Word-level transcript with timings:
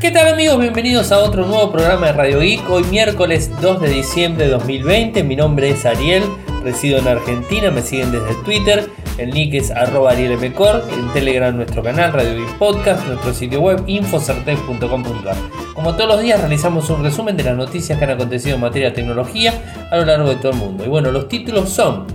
¿Qué 0.00 0.10
tal 0.10 0.28
amigos? 0.28 0.60
Bienvenidos 0.60 1.10
a 1.10 1.20
otro 1.20 1.46
nuevo 1.46 1.72
programa 1.72 2.08
de 2.08 2.12
Radio 2.12 2.40
Geek. 2.40 2.68
Hoy 2.68 2.84
miércoles 2.84 3.50
2 3.62 3.80
de 3.80 3.88
diciembre 3.88 4.44
de 4.44 4.50
2020. 4.50 5.24
Mi 5.24 5.36
nombre 5.36 5.70
es 5.70 5.86
Ariel, 5.86 6.22
resido 6.62 6.98
en 6.98 7.08
Argentina, 7.08 7.70
me 7.70 7.80
siguen 7.80 8.12
desde 8.12 8.34
Twitter. 8.44 8.90
El 9.16 9.30
nick 9.30 9.54
es 9.54 9.70
arroba 9.70 10.10
arielmcor, 10.10 10.84
en 10.92 11.10
Telegram 11.14 11.56
nuestro 11.56 11.82
canal 11.82 12.12
Radio 12.12 12.36
Geek 12.36 12.58
Podcast, 12.58 13.06
nuestro 13.06 13.32
sitio 13.32 13.62
web 13.62 13.84
infocertec.com.ar. 13.86 15.36
Como 15.74 15.94
todos 15.94 16.08
los 16.10 16.20
días 16.20 16.40
realizamos 16.40 16.90
un 16.90 17.02
resumen 17.02 17.34
de 17.34 17.44
las 17.44 17.56
noticias 17.56 17.98
que 17.98 18.04
han 18.04 18.10
acontecido 18.10 18.56
en 18.56 18.60
materia 18.60 18.90
de 18.90 18.96
tecnología 18.96 19.54
a 19.90 19.96
lo 19.96 20.04
largo 20.04 20.28
de 20.28 20.36
todo 20.36 20.52
el 20.52 20.58
mundo. 20.58 20.84
Y 20.84 20.88
bueno, 20.88 21.10
los 21.10 21.26
títulos 21.26 21.70
son 21.70 22.06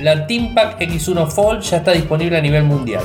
la 0.00 0.26
TeamPack 0.26 0.80
X1 0.80 1.28
Fold 1.28 1.62
ya 1.62 1.76
está 1.76 1.92
disponible 1.92 2.36
a 2.36 2.40
nivel 2.40 2.64
mundial. 2.64 3.04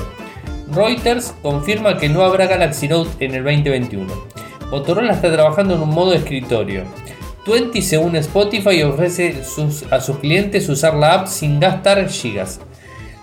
Reuters 0.71 1.33
confirma 1.41 1.97
que 1.97 2.09
no 2.09 2.23
habrá 2.23 2.45
Galaxy 2.45 2.87
Note 2.87 3.25
en 3.25 3.35
el 3.35 3.43
2021. 3.43 4.07
Motorola 4.69 5.13
está 5.13 5.31
trabajando 5.31 5.75
en 5.75 5.81
un 5.81 5.89
modo 5.89 6.13
escritorio. 6.13 6.83
Twenty, 7.45 7.81
según 7.81 8.15
Spotify, 8.17 8.83
ofrece 8.83 9.41
a 9.89 10.01
sus 10.01 10.17
clientes 10.17 10.67
usar 10.67 10.95
la 10.95 11.13
app 11.13 11.27
sin 11.27 11.61
gastar 11.61 12.09
gigas. 12.09 12.59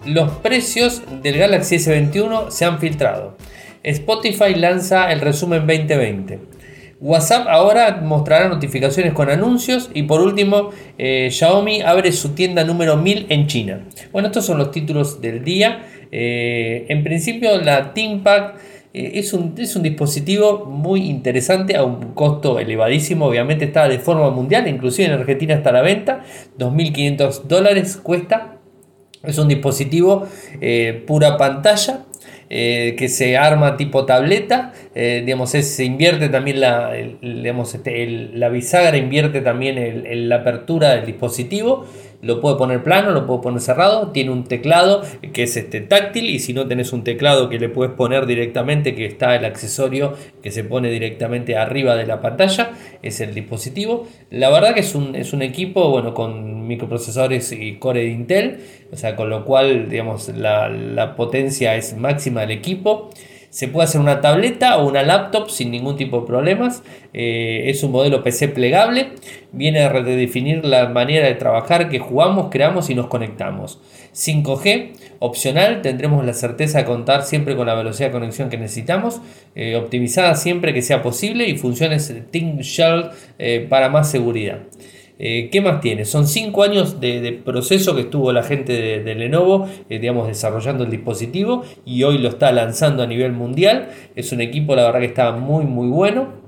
Los 0.07 0.31
precios 0.39 1.03
del 1.23 1.37
Galaxy 1.37 1.77
S21 1.77 2.51
se 2.51 2.65
han 2.65 2.79
filtrado. 2.79 3.37
Spotify 3.83 4.55
lanza 4.55 5.13
el 5.13 5.21
resumen 5.21 5.67
2020. 5.67 6.54
WhatsApp 7.01 7.47
ahora 7.49 8.01
mostrará 8.03 8.49
notificaciones 8.49 9.13
con 9.13 9.31
anuncios 9.31 9.91
y 9.95 10.05
por 10.05 10.21
último 10.21 10.71
eh, 10.99 11.29
Xiaomi 11.31 11.83
abre 11.83 12.13
su 12.13 12.31
tienda 12.31 12.65
número 12.65 12.97
1000 12.97 13.27
en 13.29 13.47
China. 13.47 13.81
Bueno, 14.13 14.29
estos 14.29 14.47
son 14.47 14.59
los 14.59 14.71
títulos 14.71 15.21
del 15.21 15.45
día. 15.45 15.87
Eh, 16.11 16.87
en 16.89 17.03
principio 17.03 17.61
la 17.61 17.93
TeamPack 17.93 18.55
eh, 18.95 19.19
es, 19.19 19.33
un, 19.33 19.55
es 19.59 19.75
un 19.75 19.83
dispositivo 19.83 20.67
muy 20.67 21.11
interesante 21.11 21.77
a 21.77 21.83
un 21.83 22.15
costo 22.15 22.61
elevadísimo, 22.61 23.27
obviamente 23.27 23.65
está 23.65 23.89
de 23.89 23.99
forma 23.99 24.31
mundial, 24.31 24.69
inclusive 24.69 25.09
en 25.09 25.15
Argentina 25.15 25.55
está 25.55 25.71
a 25.71 25.73
la 25.73 25.83
venta, 25.83 26.23
2.500 26.59 27.43
dólares 27.43 27.97
cuesta. 27.97 28.53
Es 29.25 29.39
un 29.39 29.49
dispositivo 29.49 30.29
eh, 30.61 31.03
pura 31.07 31.37
pantalla, 31.37 32.05
que 32.49 33.09
se 33.09 33.37
arma 33.37 33.77
tipo 33.77 34.05
tableta, 34.05 34.73
digamos, 34.95 35.51
se 35.51 35.85
invierte 35.85 36.29
también 36.29 36.61
la, 36.61 36.93
digamos, 36.93 37.75
este, 37.75 38.07
la 38.33 38.49
bisagra, 38.49 38.97
invierte 38.97 39.41
también 39.41 40.29
la 40.29 40.37
apertura 40.37 40.95
del 40.95 41.07
dispositivo 41.07 41.87
lo 42.25 42.41
puedo 42.41 42.57
poner 42.57 42.83
plano, 42.83 43.11
lo 43.11 43.27
puedo 43.27 43.43
poner 43.43 43.61
cerrado, 43.61 44.11
tiene 44.11 44.31
un 44.31 44.45
teclado 44.45 45.03
que 45.35 45.43
es 45.43 45.57
este 45.59 45.83
táctil 45.83 46.31
y 46.31 46.39
si 46.39 46.55
no 46.55 46.67
tenés 46.67 46.95
un 46.95 47.05
teclado 47.05 47.51
que 47.51 47.59
le 47.59 47.69
puedes 47.69 47.93
poner 47.93 48.25
directamente, 48.25 48.95
que 48.95 49.05
está 49.05 49.37
el 49.37 49.45
accesorio 49.45 50.15
que 50.43 50.51
se 50.51 50.65
pone 50.65 50.91
directamente 50.91 51.59
arriba 51.59 51.97
de 51.97 52.07
la 52.07 52.23
pantalla, 52.23 52.73
es 53.03 53.21
el 53.21 53.35
dispositivo. 53.35 54.09
La 54.31 54.49
verdad 54.49 54.73
que 54.73 54.81
es 54.81 54.95
un, 54.95 55.15
es 55.15 55.35
un 55.35 55.43
equipo 55.43 55.91
bueno, 55.91 56.15
con 56.15 56.67
microprocesadores 56.67 57.53
y 57.53 57.77
core 57.77 58.01
de 58.01 58.09
Intel, 58.09 58.61
o 58.91 58.97
sea, 58.97 59.17
con 59.17 59.29
lo 59.29 59.45
cual 59.45 59.91
digamos, 59.91 60.29
la, 60.31 60.71
la 60.71 61.17
potencia 61.17 61.77
es 61.77 61.95
máxima 61.95 62.14
del 62.23 62.51
equipo. 62.51 63.11
Se 63.51 63.69
puede 63.69 63.85
hacer 63.85 64.01
una 64.01 64.21
tableta 64.21 64.79
o 64.79 64.89
una 64.89 65.05
laptop 65.05 65.49
sin 65.49 65.71
ningún 65.71 65.97
tipo 65.97 66.21
de 66.21 66.27
problemas. 66.27 66.83
Eh, 67.13 67.65
es 67.67 67.85
un 67.85 67.93
modelo 67.93 68.23
PC 68.25 68.49
plegable. 68.49 69.11
Viene 69.53 69.81
a 69.81 69.89
redefinir 69.91 70.65
la 70.65 70.89
manera 70.89 71.29
de 71.29 71.35
trabajar 71.35 71.89
que 71.89 72.01
jugamos, 72.01 72.49
creamos 72.51 72.91
y 72.91 72.97
nos 72.97 73.07
conectamos. 73.07 73.79
5G, 74.13 74.93
opcional, 75.21 75.83
tendremos 75.83 76.25
la 76.25 76.33
certeza 76.33 76.79
de 76.79 76.85
contar 76.85 77.23
siempre 77.25 77.57
con 77.57 77.67
la 77.67 77.75
velocidad 77.75 78.09
de 78.09 78.13
conexión 78.13 78.49
que 78.49 78.59
necesitamos, 78.59 79.21
eh, 79.55 79.77
optimizada 79.77 80.35
siempre 80.35 80.73
que 80.73 80.83
sea 80.83 81.03
posible 81.03 81.49
y 81.49 81.57
funciones 81.57 82.13
Think 82.31 82.61
Shell 82.61 83.11
eh, 83.39 83.67
para 83.69 83.89
más 83.89 84.11
seguridad. 84.11 84.61
Eh, 85.19 85.49
¿Qué 85.53 85.61
más 85.61 85.81
tiene? 85.81 86.05
Son 86.05 86.27
5 86.27 86.63
años 86.63 87.01
de, 87.01 87.41
proceso 87.45 87.95
que 87.95 88.03
estuvo 88.03 88.33
la 88.33 88.43
gente 88.43 89.01
de, 89.01 89.15
Lenovo, 89.15 89.69
eh, 89.89 89.99
digamos, 89.99 90.27
desarrollando 90.27 90.85
el 90.85 90.91
dispositivo 90.91 91.63
y 91.85 92.03
hoy 92.03 92.19
lo 92.19 92.29
está 92.29 92.51
lanzando 92.53 93.03
a 93.03 93.07
nivel 93.07 93.33
mundial. 93.33 93.91
Es 94.17 94.33
un 94.33 94.41
equipo, 94.41 94.75
la 94.75 94.85
verdad, 94.85 95.01
que 95.01 95.07
está 95.07 95.33
muy, 95.33 95.65
muy 95.65 95.89
bueno. 95.89 96.44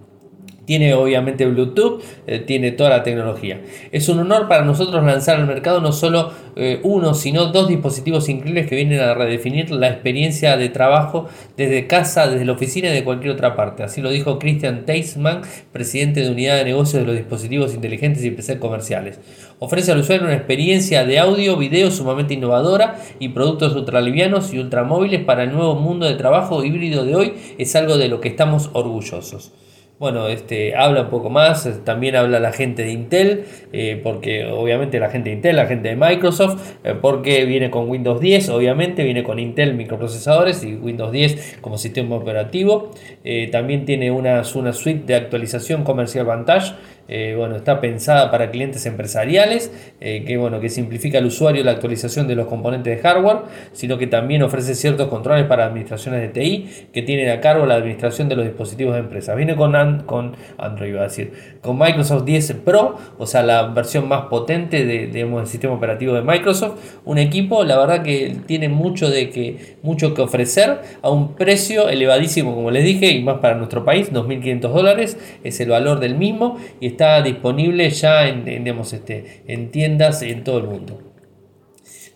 Tiene 0.66 0.94
obviamente 0.94 1.46
Bluetooth, 1.46 2.02
eh, 2.26 2.40
tiene 2.40 2.72
toda 2.72 2.90
la 2.90 3.02
tecnología. 3.02 3.62
Es 3.92 4.08
un 4.08 4.18
honor 4.18 4.48
para 4.48 4.64
nosotros 4.64 5.02
lanzar 5.04 5.36
al 5.36 5.46
mercado 5.46 5.80
no 5.80 5.92
solo 5.92 6.32
eh, 6.56 6.80
uno, 6.82 7.14
sino 7.14 7.46
dos 7.46 7.68
dispositivos 7.68 8.28
increíbles 8.28 8.66
que 8.66 8.74
vienen 8.74 9.00
a 9.00 9.14
redefinir 9.14 9.70
la 9.70 9.88
experiencia 9.88 10.56
de 10.56 10.68
trabajo 10.68 11.28
desde 11.56 11.86
casa, 11.86 12.26
desde 12.26 12.44
la 12.44 12.52
oficina 12.52 12.88
y 12.88 12.94
de 12.94 13.04
cualquier 13.04 13.32
otra 13.32 13.54
parte. 13.54 13.84
Así 13.84 14.02
lo 14.02 14.10
dijo 14.10 14.38
Christian 14.38 14.84
Teisman, 14.84 15.42
presidente 15.72 16.20
de 16.20 16.30
unidad 16.30 16.56
de 16.56 16.64
negocios 16.64 17.02
de 17.02 17.06
los 17.06 17.16
dispositivos 17.16 17.72
inteligentes 17.72 18.24
y 18.24 18.30
PC 18.32 18.58
comerciales. 18.58 19.20
Ofrece 19.58 19.92
al 19.92 20.00
usuario 20.00 20.26
una 20.26 20.34
experiencia 20.34 21.06
de 21.06 21.18
audio, 21.18 21.56
video 21.56 21.90
sumamente 21.90 22.34
innovadora 22.34 22.96
y 23.20 23.28
productos 23.28 23.74
ultralivianos 23.76 24.52
y 24.52 24.58
ultramóviles 24.58 25.24
para 25.24 25.44
el 25.44 25.52
nuevo 25.52 25.76
mundo 25.76 26.06
de 26.06 26.14
trabajo 26.14 26.64
híbrido 26.64 27.04
de 27.04 27.14
hoy. 27.14 27.34
Es 27.56 27.76
algo 27.76 27.96
de 27.96 28.08
lo 28.08 28.20
que 28.20 28.28
estamos 28.28 28.70
orgullosos. 28.72 29.52
Bueno, 29.98 30.28
este, 30.28 30.76
habla 30.76 31.04
un 31.04 31.08
poco 31.08 31.30
más, 31.30 31.66
también 31.82 32.16
habla 32.16 32.38
la 32.38 32.52
gente 32.52 32.82
de 32.82 32.92
Intel, 32.92 33.46
eh, 33.72 33.98
porque 34.04 34.44
obviamente 34.44 35.00
la 35.00 35.08
gente 35.08 35.30
de 35.30 35.36
Intel, 35.36 35.56
la 35.56 35.64
gente 35.64 35.88
de 35.88 35.96
Microsoft, 35.96 36.74
eh, 36.84 36.94
porque 37.00 37.46
viene 37.46 37.70
con 37.70 37.88
Windows 37.88 38.20
10, 38.20 38.50
obviamente 38.50 39.04
viene 39.04 39.22
con 39.22 39.38
Intel 39.38 39.72
microprocesadores 39.72 40.62
y 40.64 40.74
Windows 40.74 41.12
10 41.12 41.60
como 41.62 41.78
sistema 41.78 42.14
operativo. 42.14 42.90
Eh, 43.24 43.48
también 43.50 43.86
tiene 43.86 44.10
una, 44.10 44.42
una 44.54 44.74
suite 44.74 45.06
de 45.06 45.14
actualización 45.14 45.82
comercial 45.82 46.26
Vantage 46.26 46.74
eh, 47.08 47.34
bueno, 47.36 47.56
está 47.56 47.80
pensada 47.80 48.30
para 48.30 48.50
clientes 48.50 48.84
empresariales, 48.86 49.70
eh, 50.00 50.24
que, 50.26 50.36
bueno, 50.36 50.60
que 50.60 50.68
simplifica 50.68 51.18
al 51.18 51.26
usuario 51.26 51.62
la 51.62 51.72
actualización 51.72 52.26
de 52.26 52.34
los 52.34 52.46
componentes 52.46 52.96
de 52.96 53.02
hardware, 53.02 53.38
sino 53.72 53.96
que 53.98 54.06
también 54.06 54.42
ofrece 54.42 54.74
ciertos 54.74 55.08
controles 55.08 55.46
para 55.46 55.66
administraciones 55.66 56.20
de 56.20 56.28
TI 56.28 56.68
que 56.92 57.02
tienen 57.02 57.30
a 57.30 57.40
cargo 57.40 57.64
la 57.66 57.74
administración 57.74 58.28
de 58.28 58.36
los 58.36 58.44
dispositivos 58.44 58.94
de 58.94 59.00
empresa. 59.00 59.34
Viene 59.34 59.54
con, 59.54 60.02
con 60.06 60.36
Android, 60.58 60.90
iba 60.90 61.00
a 61.00 61.04
decir, 61.04 61.32
con 61.60 61.78
Microsoft 61.78 62.24
10 62.24 62.52
Pro, 62.64 62.96
o 63.18 63.26
sea, 63.26 63.42
la 63.42 63.68
versión 63.68 64.08
más 64.08 64.22
potente 64.26 64.84
de, 64.84 65.06
del 65.06 65.46
sistema 65.46 65.74
operativo 65.74 66.14
de 66.14 66.22
Microsoft. 66.22 66.78
Un 67.04 67.18
equipo, 67.18 67.64
la 67.64 67.78
verdad 67.78 68.02
que 68.02 68.36
tiene 68.46 68.68
mucho, 68.68 69.10
de 69.10 69.30
que, 69.30 69.76
mucho 69.82 70.14
que 70.14 70.22
ofrecer 70.22 70.80
a 71.02 71.10
un 71.10 71.34
precio 71.34 71.88
elevadísimo, 71.88 72.54
como 72.54 72.70
les 72.70 72.84
dije, 72.84 73.10
y 73.10 73.22
más 73.22 73.38
para 73.38 73.54
nuestro 73.54 73.84
país, 73.84 74.12
2.500 74.12 74.60
dólares 74.60 75.18
es 75.44 75.60
el 75.60 75.70
valor 75.70 76.00
del 76.00 76.16
mismo 76.16 76.58
y 76.80 76.95
está 76.96 77.20
disponible 77.20 77.90
ya 77.90 78.26
en, 78.26 78.48
este, 78.48 79.42
en 79.46 79.70
tiendas 79.70 80.22
en 80.22 80.42
todo 80.42 80.58
el 80.58 80.64
mundo. 80.64 80.98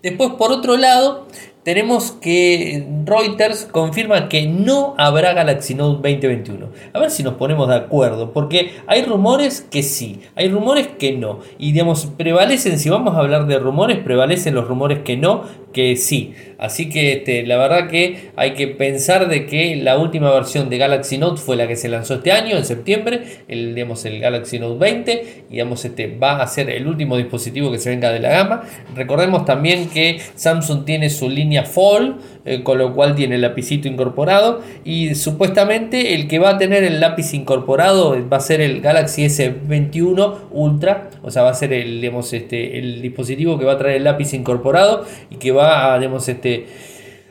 Después, 0.02 0.30
por 0.38 0.50
otro 0.50 0.78
lado, 0.78 1.26
tenemos 1.62 2.12
que 2.12 2.86
Reuters 3.04 3.66
confirma 3.66 4.30
que 4.30 4.46
no 4.46 4.94
habrá 4.96 5.34
Galaxy 5.34 5.74
Note 5.74 5.96
2021. 5.96 6.70
A 6.94 6.98
ver 6.98 7.10
si 7.10 7.22
nos 7.22 7.34
ponemos 7.34 7.68
de 7.68 7.74
acuerdo, 7.74 8.32
porque 8.32 8.72
hay 8.86 9.04
rumores 9.04 9.60
que 9.70 9.82
sí, 9.82 10.22
hay 10.36 10.48
rumores 10.48 10.88
que 10.98 11.12
no. 11.12 11.40
Y 11.58 11.72
digamos, 11.72 12.06
prevalecen, 12.16 12.78
si 12.78 12.88
vamos 12.88 13.14
a 13.14 13.18
hablar 13.18 13.46
de 13.46 13.58
rumores, 13.58 13.98
prevalecen 13.98 14.54
los 14.54 14.66
rumores 14.66 15.00
que 15.00 15.18
no, 15.18 15.44
que 15.72 15.96
sí. 15.96 16.34
Así 16.58 16.90
que 16.90 17.12
este, 17.12 17.46
la 17.46 17.56
verdad 17.56 17.88
que 17.88 18.30
hay 18.36 18.52
que 18.52 18.68
pensar 18.68 19.28
de 19.28 19.46
que 19.46 19.76
la 19.76 19.98
última 19.98 20.30
versión 20.30 20.68
de 20.68 20.76
Galaxy 20.78 21.16
Note 21.16 21.40
fue 21.40 21.56
la 21.56 21.66
que 21.66 21.76
se 21.76 21.88
lanzó 21.88 22.14
este 22.14 22.32
año, 22.32 22.56
en 22.56 22.64
septiembre, 22.64 23.22
el, 23.48 23.74
digamos, 23.74 24.04
el 24.04 24.20
Galaxy 24.20 24.58
Note 24.58 24.78
20, 24.78 25.44
y 25.48 25.52
digamos, 25.52 25.84
este, 25.84 26.18
va 26.18 26.42
a 26.42 26.46
ser 26.46 26.68
el 26.70 26.86
último 26.86 27.16
dispositivo 27.16 27.72
que 27.72 27.78
se 27.78 27.90
venga 27.90 28.12
de 28.12 28.20
la 28.20 28.30
gama. 28.30 28.62
Recordemos 28.94 29.44
también 29.44 29.88
que 29.88 30.20
Samsung 30.34 30.84
tiene 30.84 31.08
su 31.08 31.30
línea 31.30 31.64
Fold, 31.64 32.16
eh, 32.44 32.62
con 32.62 32.78
lo 32.78 32.94
cual 32.94 33.14
tiene 33.14 33.36
el 33.36 33.42
lapicito 33.42 33.88
incorporado, 33.88 34.60
y 34.84 35.14
supuestamente 35.14 36.14
el 36.14 36.28
que 36.28 36.38
va 36.38 36.50
a 36.50 36.58
tener 36.58 36.84
el 36.84 37.00
lápiz 37.00 37.34
incorporado 37.34 38.16
va 38.30 38.36
a 38.36 38.40
ser 38.40 38.60
el 38.60 38.80
Galaxy 38.80 39.24
S21 39.24 40.34
Ultra, 40.50 41.10
o 41.22 41.30
sea, 41.30 41.42
va 41.42 41.50
a 41.50 41.54
ser 41.54 41.72
el, 41.72 42.00
digamos, 42.00 42.32
este, 42.32 42.78
el 42.78 43.02
dispositivo 43.02 43.58
que 43.58 43.64
va 43.64 43.72
a 43.72 43.78
traer 43.78 43.96
el 43.96 44.04
lápiz 44.04 44.32
incorporado 44.34 45.04
y 45.30 45.36
que 45.36 45.52
va 45.52 45.94
a, 45.94 45.98
digamos, 45.98 46.28
este, 46.28 46.66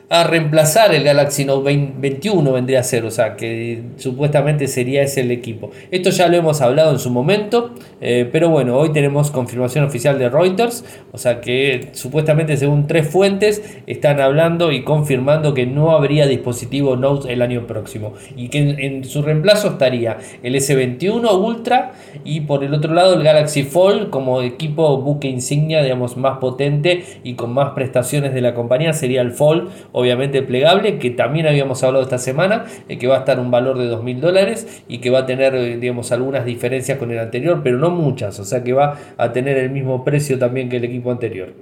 a 0.10 0.24
reemplazar 0.24 0.94
el 0.96 1.04
Galaxy 1.04 1.46
Note 1.46 1.92
21 1.98 2.52
vendría 2.52 2.80
a 2.80 2.84
ser, 2.84 3.06
o 3.06 3.12
sea, 3.12 3.36
que 3.36 3.84
supuestamente 3.98 4.68
sería 4.68 5.04
ese 5.04 5.22
el 5.22 5.30
equipo. 5.30 5.70
Esto 5.92 6.10
ya 6.10 6.28
lo 6.28 6.36
hemos 6.36 6.62
hablado 6.62 6.92
en 6.92 6.98
su 7.00 7.12
momento, 7.12 7.76
eh, 8.02 8.28
pero 8.32 8.50
bueno, 8.50 8.76
hoy 8.76 8.92
tenemos 8.92 9.30
confirmación 9.30 9.86
oficial 9.86 10.18
de 10.18 10.30
Reuters, 10.30 10.84
o 11.12 11.20
sea 11.20 11.42
que 11.42 11.90
supuestamente 11.92 12.58
según 12.58 12.88
tres 12.88 13.08
fuentes 13.08 13.62
están 13.86 14.20
hablando 14.20 14.72
y 14.72 14.84
confirmando 14.84 15.54
que 15.54 15.68
no 15.68 15.92
habría 15.92 16.26
dispositivo 16.26 16.96
Note 16.96 17.32
el 17.32 17.44
año 17.44 17.68
próximo 17.68 18.14
y 18.36 18.50
que 18.50 18.60
en, 18.60 19.04
su 19.04 19.22
reemplazo 19.22 19.70
estaría 19.70 20.18
el 20.42 20.56
S21 20.56 21.40
Ultra 21.40 21.92
y 22.26 22.42
por 22.42 22.64
el 22.64 22.74
otro 22.74 22.96
lado 22.96 23.14
el 23.14 23.24
Galaxy 23.24 23.62
Fold 23.62 24.10
como 24.10 24.42
equipo 24.42 24.98
buque 25.02 25.28
insignia, 25.28 25.84
digamos, 25.84 26.18
más 26.18 26.40
potente 26.40 27.04
y 27.24 27.36
con 27.36 27.54
más 27.54 27.72
prestaciones 27.72 28.34
de 28.34 28.42
la 28.42 28.56
compañía 28.56 28.94
sería 28.94 29.22
el 29.22 29.32
Fold 29.32 29.70
obviamente 30.00 30.42
plegable, 30.42 30.98
que 30.98 31.10
también 31.12 31.48
habíamos 31.48 31.84
hablado 31.84 32.04
esta 32.04 32.18
semana, 32.18 32.66
eh, 32.88 32.98
que 32.98 33.08
va 33.08 33.18
a 33.18 33.20
estar 33.20 33.40
un 33.40 33.52
valor 33.52 33.78
de 33.78 33.90
2.000 33.90 34.20
dólares 34.20 34.84
y 34.88 35.00
que 35.00 35.10
va 35.10 35.20
a 35.20 35.26
tener, 35.26 35.56
eh, 35.56 35.78
digamos, 35.78 36.12
algunas 36.12 36.46
diferencias 36.46 36.98
con 36.98 37.12
el 37.12 37.20
anterior, 37.20 37.62
pero 37.64 37.78
no 37.78 37.90
muchas, 37.90 38.40
o 38.40 38.46
sea 38.46 38.64
que 38.64 38.74
va 38.74 38.98
a 39.18 39.32
tener 39.32 39.58
el 39.58 39.70
mismo 39.70 40.04
precio 40.04 40.40
también 40.40 40.70
que 40.70 40.78
el 40.78 40.86
equipo 40.86 41.12
anterior. 41.12 41.54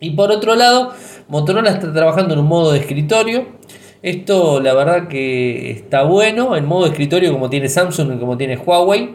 Y 0.00 0.10
por 0.10 0.32
otro 0.32 0.56
lado, 0.56 0.92
Motorola 1.28 1.70
está 1.70 1.92
trabajando 1.92 2.34
en 2.34 2.40
un 2.40 2.46
modo 2.46 2.72
de 2.72 2.80
escritorio. 2.80 3.46
Esto 4.02 4.60
la 4.60 4.74
verdad 4.74 5.06
que 5.06 5.70
está 5.70 6.02
bueno, 6.02 6.56
en 6.56 6.66
modo 6.66 6.84
de 6.84 6.90
escritorio 6.90 7.32
como 7.32 7.48
tiene 7.48 7.68
Samsung 7.68 8.16
y 8.16 8.18
como 8.18 8.36
tiene 8.36 8.56
Huawei. 8.56 9.10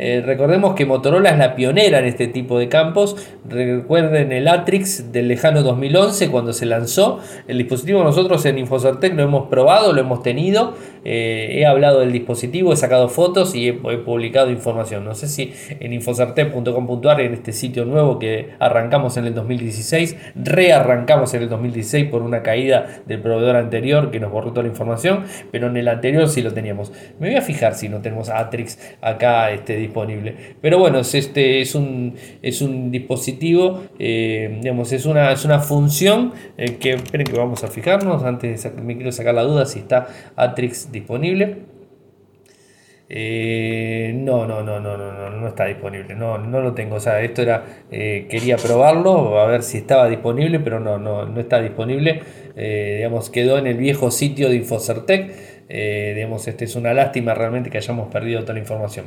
Eh, 0.00 0.22
recordemos 0.24 0.76
que 0.76 0.86
Motorola 0.86 1.30
es 1.30 1.38
la 1.38 1.56
pionera 1.56 1.98
en 1.98 2.04
este 2.04 2.28
tipo 2.28 2.56
de 2.56 2.68
campos. 2.68 3.16
Recuerden 3.48 4.30
el 4.30 4.46
Atrix 4.46 5.10
del 5.10 5.26
lejano 5.26 5.64
2011 5.64 6.30
cuando 6.30 6.52
se 6.52 6.66
lanzó. 6.66 7.18
El 7.48 7.58
dispositivo 7.58 8.04
nosotros 8.04 8.46
en 8.46 8.58
Infocertec 8.58 9.14
lo 9.16 9.24
hemos 9.24 9.48
probado, 9.48 9.92
lo 9.92 10.00
hemos 10.00 10.22
tenido. 10.22 10.74
Eh, 11.04 11.58
he 11.58 11.66
hablado 11.66 12.00
del 12.00 12.12
dispositivo, 12.12 12.72
he 12.72 12.76
sacado 12.76 13.08
fotos 13.08 13.56
y 13.56 13.68
he, 13.68 13.72
publicado 13.72 14.50
información. 14.50 15.04
No 15.04 15.16
sé 15.16 15.26
si 15.26 15.52
en 15.80 15.92
infocertec.com.ar, 15.92 17.20
en 17.20 17.34
este 17.34 17.52
sitio 17.52 17.84
nuevo 17.84 18.20
que 18.20 18.50
arrancamos 18.60 19.16
en 19.16 19.24
el 19.24 19.34
2016, 19.34 20.16
rearrancamos 20.36 21.34
en 21.34 21.42
el 21.42 21.48
2016 21.48 22.06
por 22.06 22.22
una 22.22 22.44
caída 22.44 23.02
del 23.06 23.20
proveedor 23.20 23.56
anterior 23.56 24.12
que 24.12 24.20
nos 24.20 24.30
borró 24.30 24.50
toda 24.50 24.62
la 24.62 24.68
información, 24.68 25.24
pero 25.50 25.66
en 25.66 25.76
el 25.76 25.88
anterior 25.88 26.28
sí 26.28 26.40
lo 26.40 26.52
teníamos. 26.52 26.92
Me 27.18 27.28
voy 27.30 27.36
a 27.36 27.42
fijar 27.42 27.74
si 27.74 27.88
no 27.88 28.00
tenemos 28.00 28.28
Atrix 28.28 28.78
acá 29.00 29.50
este, 29.50 29.87
Pero 30.60 30.78
bueno, 30.78 31.00
es, 31.00 31.14
este, 31.14 31.60
es, 31.60 31.74
un, 31.74 32.14
es 32.42 32.62
un 32.62 32.90
dispositivo, 32.90 33.82
eh, 33.98 34.58
digamos, 34.60 34.92
es 34.92 35.06
una, 35.06 35.32
es 35.32 35.44
una 35.44 35.60
función 35.60 36.32
eh, 36.56 36.76
que, 36.76 36.94
esperen 36.94 37.26
que 37.26 37.36
vamos 37.36 37.64
a 37.64 37.68
fijarnos, 37.68 38.22
antes 38.24 38.70
me 38.76 38.96
quiero 38.96 39.12
sacar 39.12 39.34
la 39.34 39.42
duda 39.42 39.66
si 39.66 39.80
está 39.80 40.08
Atrix 40.36 40.92
disponible. 40.92 41.78
Eh, 43.10 44.12
no, 44.14 44.46
no, 44.46 44.62
no, 44.62 44.80
no, 44.80 44.98
no, 44.98 45.12
no, 45.12 45.30
no 45.30 45.48
está 45.48 45.64
disponible. 45.64 46.14
No, 46.14 46.36
no 46.36 46.60
lo 46.60 46.74
tengo. 46.74 46.96
O 46.96 47.00
sea, 47.00 47.22
esto 47.22 47.40
era, 47.40 47.64
quería 47.90 48.58
probarlo, 48.58 49.40
a 49.40 49.46
ver 49.46 49.62
si 49.62 49.78
estaba 49.78 50.08
disponible, 50.08 50.60
pero 50.60 50.78
no, 50.78 50.98
no, 50.98 51.24
no 51.24 51.40
está 51.40 51.58
disponible. 51.62 52.20
digamos, 52.54 53.30
quedó 53.30 53.56
en 53.56 53.66
el 53.66 53.78
viejo 53.78 54.10
sitio 54.10 54.50
de 54.50 54.56
Infocertec. 54.56 55.57
Eh, 55.70 56.12
digamos, 56.14 56.48
este 56.48 56.64
es 56.64 56.76
una 56.76 56.94
lástima 56.94 57.34
realmente 57.34 57.68
que 57.68 57.76
hayamos 57.76 58.08
perdido 58.08 58.40
toda 58.40 58.54
la 58.54 58.60
información. 58.60 59.04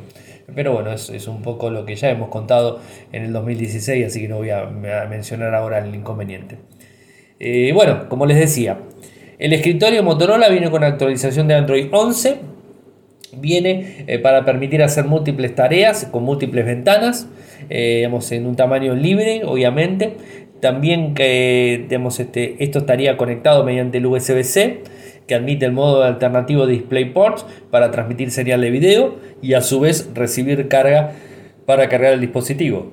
Pero 0.54 0.74
bueno, 0.74 0.92
es, 0.92 1.10
es, 1.10 1.28
un 1.28 1.42
poco 1.42 1.72
lo 1.72 1.86
que 1.86 1.96
ya 1.96 2.10
hemos 2.10 2.30
contado 2.30 2.80
en 3.12 3.24
el 3.24 3.34
2016, 3.34 4.06
así 4.06 4.22
que 4.22 4.28
no 4.28 4.38
voy 4.38 4.52
a, 4.52 4.66
mencionar 5.10 5.56
ahora 5.56 5.80
el 5.80 5.94
inconveniente. 5.96 6.58
Eh, 7.40 7.72
bueno, 7.74 8.08
como 8.10 8.28
les 8.28 8.38
decía, 8.38 8.78
el 9.40 9.54
escritorio 9.54 10.04
Motorola 10.04 10.50
viene 10.50 10.70
con 10.70 10.84
actualización 10.84 11.48
de 11.48 11.56
Android 11.56 11.88
11. 11.92 12.38
Viene 13.38 14.04
eh, 14.08 14.20
para 14.20 14.46
permitir 14.46 14.84
hacer 14.84 15.06
múltiples 15.06 15.56
tareas 15.56 16.06
con 16.12 16.24
múltiples 16.24 16.66
ventanas, 16.66 17.28
digamos, 17.70 18.32
en 18.34 18.46
un 18.46 18.56
tamaño 18.56 18.94
libre, 18.94 19.44
obviamente. 19.46 20.18
También 20.60 21.16
que 21.16 21.86
digamos, 21.90 22.20
este, 22.20 22.64
esto 22.64 22.80
estaría 22.80 23.18
conectado 23.18 23.64
mediante 23.64 23.98
el 23.98 24.06
USB-C 24.06 24.82
que 25.32 25.36
admite 25.36 25.66
el 25.66 25.72
modo 25.72 26.04
alternativo 26.04 26.68
DisplayPort 26.68 27.48
para 27.70 27.90
transmitir 27.90 28.32
señal 28.32 28.60
de 28.60 28.70
video 28.70 29.16
y 29.42 29.54
a 29.54 29.62
su 29.62 29.80
vez 29.80 30.10
recibir 30.14 30.68
carga 30.68 31.14
para 31.66 31.88
cargar 31.88 32.12
el 32.12 32.20
dispositivo 32.20 32.92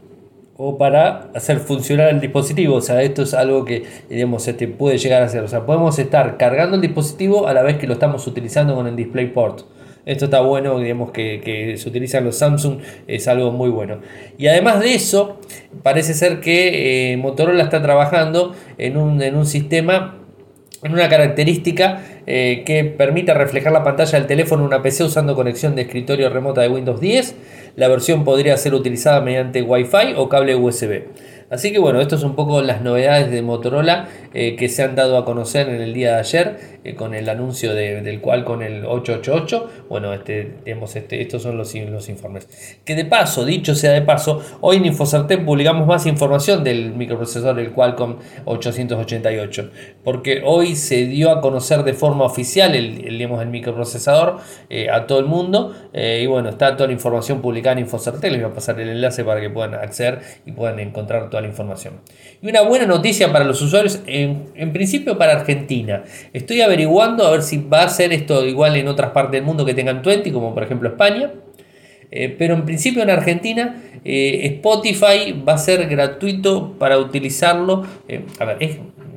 o 0.57 0.79
para 0.79 1.33
hacer 1.35 1.59
funcionar 1.59 2.11
el 2.11 2.21
dispositivo. 2.21 2.77
O 2.77 2.81
sea, 2.81 3.03
esto 3.03 3.23
es 3.23 3.35
algo 3.35 3.65
que 3.65 3.83
digamos, 4.09 4.47
este, 4.47 4.69
puede 4.69 4.99
llegar 4.99 5.21
a 5.25 5.29
ser. 5.29 5.43
O 5.43 5.49
sea, 5.49 5.67
podemos 5.67 5.99
estar 5.99 6.37
cargando 6.37 6.77
el 6.77 6.81
dispositivo 6.81 7.49
a 7.49 7.55
la 7.55 7.63
vez 7.63 7.77
que 7.77 7.89
lo 7.89 7.95
estamos 7.95 8.25
utilizando 8.29 8.77
con 8.77 8.87
el 8.87 8.95
DisplayPort. 8.95 9.63
Esto 10.07 10.27
está 10.27 10.39
bueno, 10.39 10.79
digamos 10.79 11.11
que, 11.11 11.75
se 11.77 11.89
utilizan 11.89 12.25
los 12.25 12.39
Samsung, 12.39 12.79
es 13.09 13.27
algo 13.27 13.51
muy 13.51 13.69
bueno. 13.69 13.99
Y 14.39 14.47
además 14.47 14.79
de 14.79 14.95
eso, 14.95 15.41
parece 15.83 16.15
ser 16.15 16.39
que 16.39 17.15
eh, 17.15 17.17
Motorola 17.17 17.65
está 17.65 17.83
trabajando 17.83 18.55
en 18.79 18.97
un, 18.97 19.21
en 19.23 19.35
un 19.35 19.45
sistema 19.45 20.15
en 20.83 20.93
una 20.93 21.09
característica 21.09 22.03
eh, 22.31 22.63
que 22.67 22.85
permite 22.85 23.33
reflejar 23.33 23.73
la 23.73 23.83
pantalla 23.83 24.19
del 24.19 24.27
teléfono 24.27 24.61
en 24.61 24.67
una 24.67 24.83
PC 24.83 25.03
usando 25.03 25.35
conexión 25.35 25.75
de 25.75 25.81
escritorio 25.81 26.29
remota 26.29 26.61
de 26.61 26.69
Windows 26.69 27.01
10. 27.01 27.35
La 27.77 27.89
versión 27.89 28.23
podría 28.23 28.55
ser 28.59 28.75
utilizada 28.75 29.23
mediante 29.23 29.63
Wi-Fi 29.63 30.13
o 30.15 30.29
cable 30.29 30.55
USB. 30.55 31.05
Así 31.51 31.73
que 31.73 31.79
bueno, 31.79 32.01
esto 32.03 32.17
es 32.17 32.25
un 32.25 32.35
poco 32.35 32.61
las 32.61 32.83
novedades 32.83 33.31
de 33.31 33.41
Motorola 33.41 34.09
eh, 34.35 34.55
que 34.57 34.69
se 34.69 34.83
han 34.83 34.95
dado 34.95 35.17
a 35.17 35.25
conocer 35.25 35.71
en 35.71 35.81
el 35.81 35.95
día 35.95 36.13
de 36.13 36.19
ayer 36.19 36.79
eh, 36.85 36.95
con 36.95 37.15
el 37.15 37.27
anuncio 37.31 37.75
del 37.75 38.21
cual 38.21 38.45
con 38.45 38.63
el 38.63 38.85
888. 38.85 39.71
Bueno, 39.89 40.13
este, 40.13 40.57
digamos, 40.67 40.95
este, 40.95 41.23
estos 41.23 41.43
son 41.43 41.57
los, 41.57 41.75
informes. 41.75 42.47
Que 42.85 42.95
de 42.95 43.07
paso, 43.07 43.47
dicho 43.47 43.75
sea 43.75 43.93
de 43.93 44.03
paso, 44.03 44.43
hoy 44.61 44.77
en 44.77 44.85
Infocertec 44.87 45.43
publicamos 45.43 45.87
más 45.87 46.05
información 46.05 46.63
del 46.63 46.93
microprocesador 46.93 47.57
del 47.57 47.73
Qualcomm 47.73 48.17
888. 48.45 49.71
Porque 50.05 50.43
hoy 50.45 50.77
se 50.77 51.07
dio 51.07 51.31
a 51.31 51.41
conocer 51.41 51.83
de 51.83 51.95
forma 51.95 52.25
oficial 52.25 52.75
el, 52.75 53.07
el, 53.07 53.21
el 53.23 53.49
microprocesador 53.49 54.37
eh, 54.69 54.91
a 54.91 55.07
todo 55.07 55.19
el 55.19 55.27
mundo. 55.27 55.75
y 55.95 56.27
bueno, 56.27 56.51
está 56.51 56.77
toda 56.77 56.89
la 56.89 56.93
información 56.93 57.41
publicada 57.41 57.73
en 57.73 57.81
Infocertec. 57.81 58.31
Les 58.31 58.43
voy 58.43 58.51
a 58.51 58.55
pasar 58.55 58.79
el 58.79 58.91
enlace 58.91 59.25
para 59.25 59.41
que 59.41 59.49
puedan 59.49 59.73
acceder 59.73 60.21
y 60.45 60.53
puedan 60.53 60.79
encontrar 60.79 61.31
toda 61.31 61.38
la 61.41 61.49
información. 61.49 61.95
Y 62.43 62.49
una 62.49 62.63
buena 62.63 62.87
noticia 62.87 63.33
para 63.33 63.45
los 63.45 63.61
usuarios 63.63 64.01
en, 64.07 64.73
principio 64.73 65.19
para 65.19 65.33
Argentina. 65.33 66.05
Estoy 66.33 66.61
averiguando 66.61 67.27
a 67.27 67.31
ver 67.31 67.43
si 67.43 67.59
va 67.59 67.83
a 67.83 67.89
ser 67.89 68.13
esto 68.13 68.47
igual 68.47 68.77
en 68.77 68.89
otras 68.89 69.11
partes 69.11 69.33
del 69.33 69.43
mundo 69.43 69.65
que 69.65 69.75
tengan 69.75 70.03
20, 70.03 70.33
como 70.33 70.55
por 70.55 70.63
ejemplo 70.63 70.89
España. 70.89 71.33
Eh, 72.11 72.35
pero 72.39 72.55
en 72.55 72.65
principio 72.65 73.03
en 73.03 73.11
Argentina 73.11 73.83
eh, 74.03 74.41
Spotify 74.57 75.33
va 75.47 75.55
a 75.55 75.59
ser 75.59 75.87
gratuito 75.89 76.79
para 76.79 76.99
utilizarlo. 76.99 77.85
Eh, 78.09 78.25
a 78.39 78.45
ver, 78.45 78.59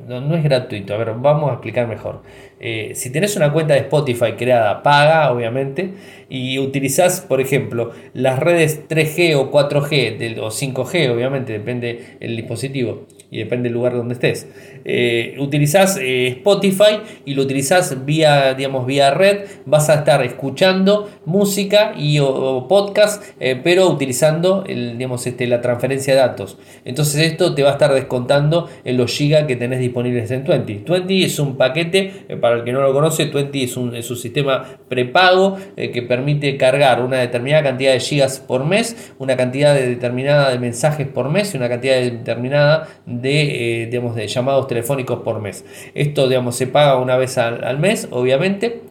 no, 0.06 0.36
es 0.36 0.44
gratuito. 0.44 0.94
A 0.94 0.96
ver, 0.96 1.14
vamos 1.16 1.50
a 1.50 1.54
explicar 1.54 1.86
mejor. 1.86 2.22
si 2.60 3.10
tenés 3.10 3.36
una 3.36 3.52
cuenta 3.52 3.74
de 3.74 3.80
Spotify 3.80 4.32
creada, 4.36 4.82
paga, 4.82 5.32
obviamente, 5.32 5.92
y 6.28 6.58
utilizás, 6.58 7.20
por 7.20 7.40
ejemplo, 7.40 7.92
las 8.14 8.38
redes 8.38 8.88
3G 8.88 9.36
o 9.36 9.50
4G 9.50 10.38
o 10.40 10.50
5G, 10.50 11.10
obviamente, 11.10 11.52
depende 11.52 12.16
del 12.20 12.36
dispositivo 12.36 13.06
y 13.32 13.38
depende 13.38 13.70
del 13.70 13.72
lugar 13.74 13.94
donde 13.94 14.12
estés. 14.12 14.46
Eh, 14.84 15.36
utilizás 15.38 15.96
eh, 15.96 16.28
Spotify 16.28 17.00
y 17.24 17.34
lo 17.34 17.42
utilizás 17.42 18.04
vía, 18.04 18.52
digamos, 18.52 18.84
vía 18.84 19.10
red, 19.10 19.46
vas 19.64 19.88
a 19.88 19.94
estar 19.94 20.22
escuchando 20.22 21.08
música 21.24 21.94
y 21.96 22.18
o, 22.18 22.68
podcast, 22.68 23.24
eh, 23.40 23.58
pero 23.64 23.88
utilizando 23.88 24.64
digamos, 24.64 25.26
este, 25.26 25.46
la 25.46 25.62
transferencia 25.62 26.12
de 26.12 26.20
datos. 26.20 26.58
Entonces 26.84 27.22
esto 27.22 27.54
te 27.54 27.62
va 27.62 27.70
a 27.70 27.72
estar 27.72 27.94
descontando 27.94 28.68
en 28.84 28.98
los 28.98 29.10
gigas 29.10 29.44
que 29.44 29.56
tenés 29.56 29.80
disponibles 29.80 30.30
en 30.30 30.44
Twenty. 30.44 30.74
Twenty 30.80 31.24
es 31.24 31.38
un 31.38 31.56
paquete, 31.56 32.26
para 32.38 32.56
el 32.56 32.64
que 32.64 32.72
no 32.72 32.82
lo 32.82 32.92
conoce, 32.92 33.26
Twenty 33.26 33.64
es 33.64 33.78
un, 33.78 33.96
es 33.96 34.12
sistema 34.12 34.62
prepago 34.90 35.56
que 35.74 36.02
permite 36.02 36.58
cargar 36.58 37.02
una 37.02 37.16
determinada 37.16 37.62
cantidad 37.62 37.94
de 37.94 38.00
gigas 38.00 38.40
por 38.40 38.66
mes, 38.66 39.14
una 39.18 39.38
cantidad 39.38 39.74
determinada 39.74 40.50
de 40.50 40.58
mensajes 40.58 41.08
por 41.08 41.30
mes 41.30 41.54
y 41.54 41.56
una 41.56 41.70
cantidad 41.70 41.98
determinada 41.98 42.88
de, 43.06 43.21
digamos, 43.22 44.14
de 44.14 44.26
llamados 44.26 44.66
telefónicos 44.66 45.20
por 45.20 45.40
mes. 45.40 45.64
Esto, 45.94 46.28
digamos, 46.28 46.56
se 46.56 46.66
paga 46.66 46.98
una 46.98 47.16
vez 47.16 47.38
al, 47.38 47.78
mes, 47.78 48.08
obviamente, 48.10 48.82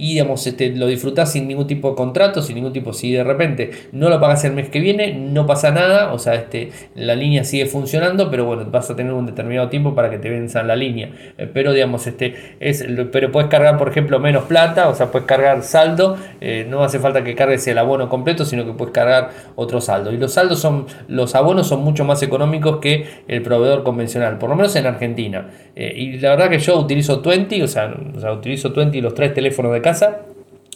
y, 0.00 0.14
digamos, 0.14 0.46
este, 0.46 0.70
lo 0.70 0.86
disfrutas 0.86 1.30
sin 1.30 1.46
ningún 1.46 1.66
tipo 1.66 1.90
de 1.90 1.94
contrato, 1.94 2.40
sin 2.40 2.56
ningún 2.56 2.72
tipo, 2.72 2.94
si 2.94 3.12
de 3.12 3.22
repente 3.22 3.70
no 3.92 4.08
lo 4.08 4.18
pagas 4.18 4.42
el 4.44 4.54
mes 4.54 4.70
que 4.70 4.80
viene, 4.80 5.12
no 5.12 5.46
pasa 5.46 5.70
nada, 5.72 6.14
o 6.14 6.18
sea, 6.18 6.36
este, 6.36 6.72
la 6.94 7.14
línea 7.14 7.44
sigue 7.44 7.66
funcionando, 7.66 8.30
pero 8.30 8.46
bueno, 8.46 8.64
vas 8.70 8.88
a 8.88 8.96
tener 8.96 9.12
un 9.12 9.26
determinado 9.26 9.68
tiempo 9.68 9.94
para 9.94 10.08
que 10.08 10.16
te 10.16 10.30
venzan 10.30 10.66
la 10.68 10.74
línea. 10.74 11.10
Eh, 11.36 11.46
pero, 11.52 11.74
digamos, 11.74 12.06
este, 12.06 12.56
es, 12.60 12.82
pero 13.12 13.30
puedes 13.30 13.50
cargar, 13.50 13.76
por 13.76 13.90
ejemplo, 13.90 14.18
menos 14.18 14.44
plata, 14.44 14.88
o 14.88 14.94
sea, 14.94 15.10
puedes 15.10 15.26
cargar 15.26 15.62
saldo, 15.62 16.16
eh, 16.40 16.66
no 16.66 16.82
hace 16.82 16.98
falta 16.98 17.22
que 17.22 17.34
cargues 17.34 17.66
el 17.66 17.76
abono 17.76 18.08
completo, 18.08 18.46
sino 18.46 18.64
que 18.64 18.72
puedes 18.72 18.94
cargar 18.94 19.28
otro 19.54 19.82
saldo. 19.82 20.12
Y 20.12 20.16
los 20.16 20.32
saldos 20.32 20.60
son, 20.60 20.86
los 21.08 21.34
abonos 21.34 21.68
son 21.68 21.84
mucho 21.84 22.06
más 22.06 22.22
económicos 22.22 22.78
que 22.78 23.06
el 23.28 23.42
proveedor 23.42 23.82
convencional, 23.82 24.38
por 24.38 24.48
lo 24.48 24.56
menos 24.56 24.74
en 24.76 24.86
Argentina. 24.86 25.50
Eh, 25.76 25.92
y 25.94 26.18
la 26.18 26.30
verdad 26.30 26.48
que 26.48 26.58
yo 26.58 26.78
utilizo 26.78 27.20
20, 27.20 27.62
o 27.62 27.68
sea, 27.68 27.94
o 28.16 28.18
sea, 28.18 28.32
utilizo 28.32 28.70
20 28.70 28.98
los 29.02 29.12
tres 29.14 29.34
teléfonos 29.34 29.72
de 29.72 29.82
casa 29.82 29.89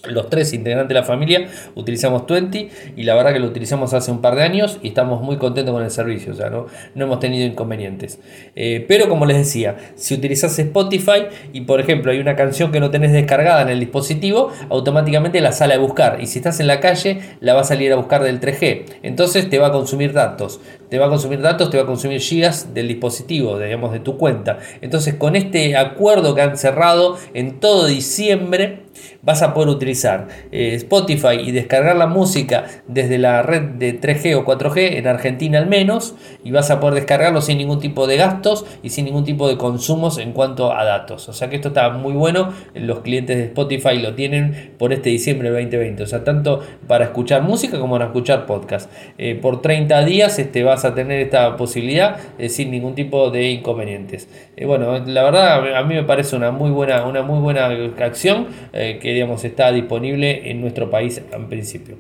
los 0.09 0.29
tres 0.29 0.53
integrantes 0.53 0.89
de 0.89 0.95
la 0.95 1.03
familia 1.03 1.49
utilizamos 1.75 2.27
Twenty 2.27 2.69
y 2.97 3.03
la 3.05 3.15
verdad 3.15 3.33
que 3.33 3.39
lo 3.39 3.47
utilizamos 3.47 3.95
hace 3.95 4.11
un 4.11 4.21
par 4.21 4.35
de 4.35 4.43
años 4.43 4.79
y 4.83 4.89
estamos 4.89 5.23
muy 5.23 5.37
contentos 5.37 5.73
con 5.73 5.83
el 5.83 5.91
servicio, 5.91 6.33
o 6.33 6.37
sea, 6.37 6.51
no, 6.51 6.67
no 6.95 7.05
hemos 7.05 7.21
tenido 7.21 7.47
inconvenientes. 7.47 8.19
Eh, 8.55 8.85
pero 8.87 9.09
como 9.09 9.27
les 9.27 9.39
decía, 9.39 9.77
si 9.95 10.15
utilizas 10.15 10.59
Spotify 10.59 11.27
y 11.53 11.63
por 11.63 11.81
ejemplo 11.81 12.13
hay 12.13 12.19
una 12.19 12.37
canción 12.37 12.73
que 12.73 12.81
no 12.81 12.91
tenés 12.91 13.13
descargada 13.13 13.63
en 13.63 13.69
el 13.69 13.81
dispositivo, 13.81 14.51
automáticamente 14.69 15.41
la 15.41 15.53
sale 15.53 15.75
a 15.75 15.79
buscar 15.79 16.19
y 16.21 16.27
si 16.27 16.39
estás 16.39 16.61
en 16.61 16.67
la 16.67 16.81
calle 16.81 17.21
la 17.41 17.55
va 17.55 17.63
a 17.63 17.65
salir 17.65 17.93
a 17.93 17.97
buscar 17.97 18.23
del 18.23 18.41
3G, 18.41 18.85
entonces 19.03 19.49
te 19.49 19.59
va 19.59 19.69
a 19.69 19.73
consumir 19.73 20.13
datos 20.13 20.61
te 20.95 21.01
va 21.01 21.07
a 21.07 21.09
consumir 21.09 21.41
datos, 21.41 21.71
te 21.71 21.77
va 21.77 21.83
a 21.83 21.87
consumir 21.87 22.21
gigas 22.21 22.73
del 22.73 22.87
dispositivo, 22.87 23.59
digamos, 23.59 23.91
de 23.91 23.99
tu 23.99 24.17
cuenta. 24.17 24.61
Entonces, 24.81 25.15
con 25.15 25.35
este 25.35 25.77
acuerdo 25.77 26.37
que 26.37 26.43
han 26.43 26.57
cerrado 26.57 27.19
en 27.35 27.59
todo 27.59 27.87
diciembre, 27.87 28.85
vas 29.23 29.43
a 29.43 29.55
poder 29.55 29.69
utilizar 29.69 30.29
eh, 30.53 30.75
Spotify 30.75 31.41
y 31.41 31.53
descargar 31.53 31.97
la 31.97 32.07
música 32.07 32.65
desde 32.87 33.19
la 33.19 33.43
red 33.43 33.63
de 33.63 34.01
3G 34.01 34.37
o 34.37 34.45
4G 34.45 34.97
en 34.97 35.07
Argentina 35.07 35.59
al 35.59 35.67
menos 35.67 36.15
y 36.45 36.51
vas 36.51 36.71
a 36.71 36.81
poder 36.81 36.95
descargarlo 36.95 37.41
sin 37.41 37.59
ningún 37.59 37.81
tipo 37.81 38.07
de 38.07 38.17
gastos 38.17 38.65
y 38.83 38.91
sin 38.91 39.07
ningún 39.07 39.25
tipo 39.25 39.49
de 39.49 39.57
consumos 39.57 40.19
en 40.19 40.33
cuanto 40.33 40.73
a 40.73 40.85
datos. 40.85 41.29
O 41.29 41.33
sea 41.33 41.49
que 41.49 41.57
esto 41.57 41.69
está 41.69 41.91
muy 41.91 42.13
bueno, 42.13 42.53
los 42.75 43.01
clientes 43.01 43.37
de 43.37 43.45
Spotify 43.45 43.99
lo 43.99 44.15
tienen 44.15 44.75
por 44.79 44.93
este 44.93 45.11
diciembre 45.11 45.51
del 45.51 45.65
2020, 45.65 46.03
o 46.03 46.07
sea, 46.07 46.25
tanto 46.25 46.61
para 46.87 47.07
escuchar 47.07 47.43
música 47.43 47.79
como 47.79 47.95
para 47.95 48.07
escuchar 48.07 48.47
podcast. 48.47 48.91
Eh, 49.19 49.39
por 49.41 49.63
30 49.63 50.05
días 50.05 50.39
este, 50.39 50.63
vas 50.63 50.84
a 50.85 50.95
tener 50.95 51.21
esta 51.21 51.57
posibilidad 51.57 52.19
eh, 52.39 52.49
sin 52.49 52.71
ningún 52.71 52.95
tipo 52.95 53.31
de 53.31 53.51
inconvenientes. 53.51 54.29
bueno, 54.65 54.99
la 55.07 55.25
verdad 55.25 55.77
a 55.77 55.83
mí 55.85 55.95
me 55.95 56.05
parece 56.05 56.37
una 56.37 56.51
muy 56.51 56.71
buena, 56.71 57.07
una 57.07 57.23
muy 57.23 57.41
buena 57.41 57.67
acción 57.67 58.49
que 58.73 59.13
digamos, 59.13 59.45
está 59.45 59.73
disponible 59.73 60.51
en 60.51 60.61
nuestro 60.61 60.91
país 60.91 61.23
en 61.33 61.49
principio. 61.49 61.97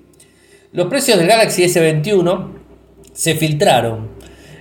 Los 0.72 0.88
precios 0.88 1.18
del 1.18 1.28
Galaxy 1.28 1.64
S21 1.64 2.48
se 3.12 3.34
filtraron. 3.34 4.08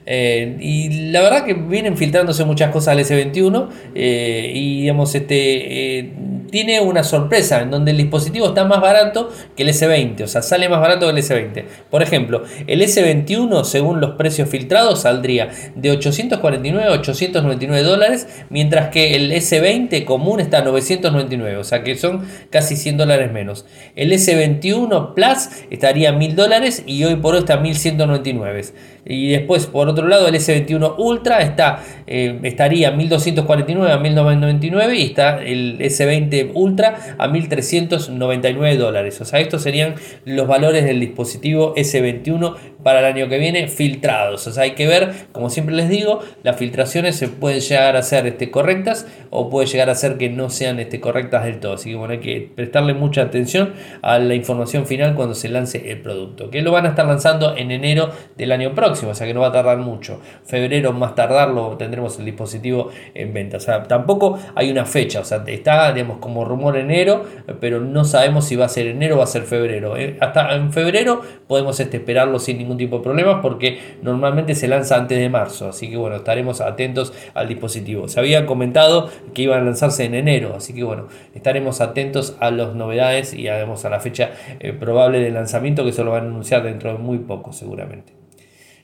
Eh, 0.06 0.58
y 0.60 1.12
la 1.12 1.22
verdad 1.22 1.46
que 1.46 1.54
vienen 1.54 1.98
filtrándose 1.98 2.44
muchas 2.44 2.72
cosas 2.72 2.90
al 2.90 3.00
S21 3.00 3.70
eh, 3.96 4.52
y 4.54 4.82
digamos 4.82 5.16
este 5.16 6.00
eh, 6.00 6.14
tiene 6.54 6.82
una 6.82 7.04
sorpresa 7.04 7.62
en 7.62 7.72
donde 7.72 7.90
el 7.90 7.98
dispositivo 7.98 8.50
está 8.50 8.64
más 8.64 8.80
barato 8.80 9.32
que 9.56 9.64
el 9.64 9.70
S20, 9.70 10.22
o 10.22 10.28
sea, 10.28 10.44
sale 10.44 10.70
más 10.70 10.82
barato 10.82 11.08
que 11.08 11.12
el 11.12 11.18
S20. 11.18 11.64
Por 11.90 12.04
ejemplo, 12.04 12.44
el 12.68 12.80
S21, 12.84 13.64
según 13.64 14.00
los 14.00 14.12
precios 14.12 14.48
filtrados, 14.50 15.02
saldría 15.02 15.50
de 15.74 15.90
849 15.90 16.88
a 16.88 16.92
899 16.92 17.82
dólares, 17.82 18.28
mientras 18.52 18.90
que 18.90 19.16
el 19.16 19.32
S20 19.32 20.06
común 20.06 20.42
está 20.42 20.60
a 20.60 20.62
999, 20.62 21.58
o 21.58 21.64
sea 21.64 21.82
que 21.82 21.96
son 21.96 22.24
casi 22.52 22.76
100 22.76 22.98
dólares 22.98 23.32
menos. 23.32 23.66
El 23.96 24.12
S21 24.12 25.16
Plus 25.16 25.50
estaría 25.72 26.10
a 26.10 26.12
1000 26.12 26.36
dólares 26.36 26.84
y 26.86 27.04
hoy 27.04 27.16
por 27.16 27.34
hoy 27.34 27.40
está 27.40 27.56
a 27.56 27.62
1199. 27.62 28.62
Y 29.06 29.32
después, 29.32 29.68
por 29.68 29.90
otro 29.90 30.08
lado, 30.08 30.28
el 30.28 30.36
S21 30.36 30.96
Ultra 30.98 31.42
está, 31.42 31.84
eh, 32.08 32.40
estaría 32.44 32.92
1249 32.92 33.92
a 33.92 33.98
1999 33.98 34.96
y 34.96 35.04
está 35.04 35.44
el 35.44 35.78
S20 35.80 36.52
Ultra 36.54 37.16
a 37.18 37.28
1399 37.28 38.78
dólares. 38.78 39.20
O 39.22 39.26
sea, 39.26 39.40
estos 39.40 39.62
serían 39.62 39.96
los 40.26 40.48
valores 40.48 40.86
del 40.86 41.00
dispositivo 41.00 41.76
S21 41.76 42.56
para 42.84 43.00
el 43.00 43.06
año 43.06 43.30
que 43.30 43.38
viene 43.40 43.68
filtrados. 43.68 44.46
O 44.48 44.52
sea, 44.52 44.64
hay 44.64 44.72
que 44.72 44.88
ver, 44.88 45.12
como 45.32 45.50
siempre 45.50 45.76
les 45.76 45.90
digo, 45.90 46.20
las 46.44 46.58
filtraciones 46.58 47.16
se 47.16 47.28
pueden 47.28 47.62
llegar 47.62 47.96
a 47.96 48.04
ser 48.04 48.28
este, 48.28 48.52
correctas 48.52 49.08
o 49.30 49.50
puede 49.50 49.68
llegar 49.68 49.90
a 49.90 49.96
ser 49.96 50.18
que 50.18 50.30
no 50.30 50.50
sean 50.50 50.80
este, 50.80 51.00
correctas 51.00 51.46
del 51.46 51.60
todo. 51.60 51.74
Así 51.74 51.90
que 51.90 51.96
bueno, 51.96 52.14
hay 52.14 52.20
que 52.20 52.52
prestarle 52.56 52.94
mucha 52.94 53.22
atención 53.22 53.74
a 54.02 54.20
la 54.20 54.36
información 54.36 54.86
final 54.86 55.16
cuando 55.16 55.34
se 55.34 55.50
lance 55.50 55.92
el 55.92 56.02
producto. 56.02 56.50
Que 56.50 56.62
lo 56.62 56.72
van 56.72 56.86
a 56.86 56.90
estar 56.90 57.06
lanzando 57.06 57.56
en 57.56 57.72
enero 57.72 58.12
del 58.38 58.52
año 58.52 58.76
próximo, 58.76 58.93
o 59.02 59.16
sea 59.16 59.28
que 59.28 59.34
no 59.34 59.42
va 59.42 59.48
a 59.48 59.52
tardar 59.52 59.78
mucho. 59.78 60.20
Febrero 60.46 60.94
más 60.94 61.16
tardarlo 61.16 61.76
tendremos 61.78 62.20
el 62.20 62.26
dispositivo 62.26 62.90
en 63.14 63.34
venta. 63.34 63.58
O 63.58 63.60
sea, 63.60 63.84
tampoco 63.84 64.40
hay 64.56 64.72
una 64.72 64.86
fecha, 64.86 65.22
o 65.22 65.26
sea, 65.26 65.44
está 65.48 65.92
digamos 65.92 66.18
como 66.18 66.46
rumor 66.46 66.78
enero, 66.78 67.24
pero 67.60 67.80
no 67.80 68.06
sabemos 68.06 68.46
si 68.46 68.56
va 68.56 68.66
a 68.66 68.70
ser 68.70 68.88
enero 68.88 69.16
o 69.16 69.18
va 69.20 69.24
a 69.24 69.28
ser 69.28 69.44
febrero. 69.44 69.98
Eh, 69.98 70.18
hasta 70.20 70.56
en 70.56 70.72
febrero 70.72 71.22
podemos 71.48 71.80
este, 71.80 71.98
esperarlo 71.98 72.40
sin 72.40 72.58
ningún 72.58 72.78
tipo 72.78 72.98
de 72.98 73.04
problemas 73.04 73.40
porque 73.42 73.80
normalmente 74.02 74.56
se 74.56 74.68
lanza 74.68 74.98
antes 74.98 75.18
de 75.18 75.30
marzo, 75.30 75.70
así 75.70 75.90
que 75.90 75.98
bueno, 75.98 76.18
estaremos 76.18 76.62
atentos 76.62 77.14
al 77.34 77.48
dispositivo. 77.48 78.08
Se 78.08 78.20
había 78.20 78.46
comentado 78.46 79.10
que 79.34 79.44
iban 79.44 79.62
a 79.62 79.64
lanzarse 79.64 80.06
en 80.06 80.16
enero, 80.16 80.54
así 80.56 80.74
que 80.74 80.84
bueno, 80.84 81.08
estaremos 81.34 81.82
atentos 81.82 82.36
a 82.40 82.52
las 82.52 82.76
novedades 82.76 83.34
y 83.34 83.48
además 83.48 83.86
a 83.86 83.90
la 83.90 84.00
fecha 84.00 84.32
eh, 84.60 84.74
probable 84.74 85.20
de 85.20 85.32
lanzamiento 85.32 85.86
que 85.86 85.92
se 85.92 86.04
lo 86.04 86.12
van 86.12 86.26
a 86.26 86.28
anunciar 86.28 86.64
dentro 86.64 86.92
de 86.92 86.98
muy 86.98 87.20
poco 87.20 87.54
seguramente. 87.54 88.23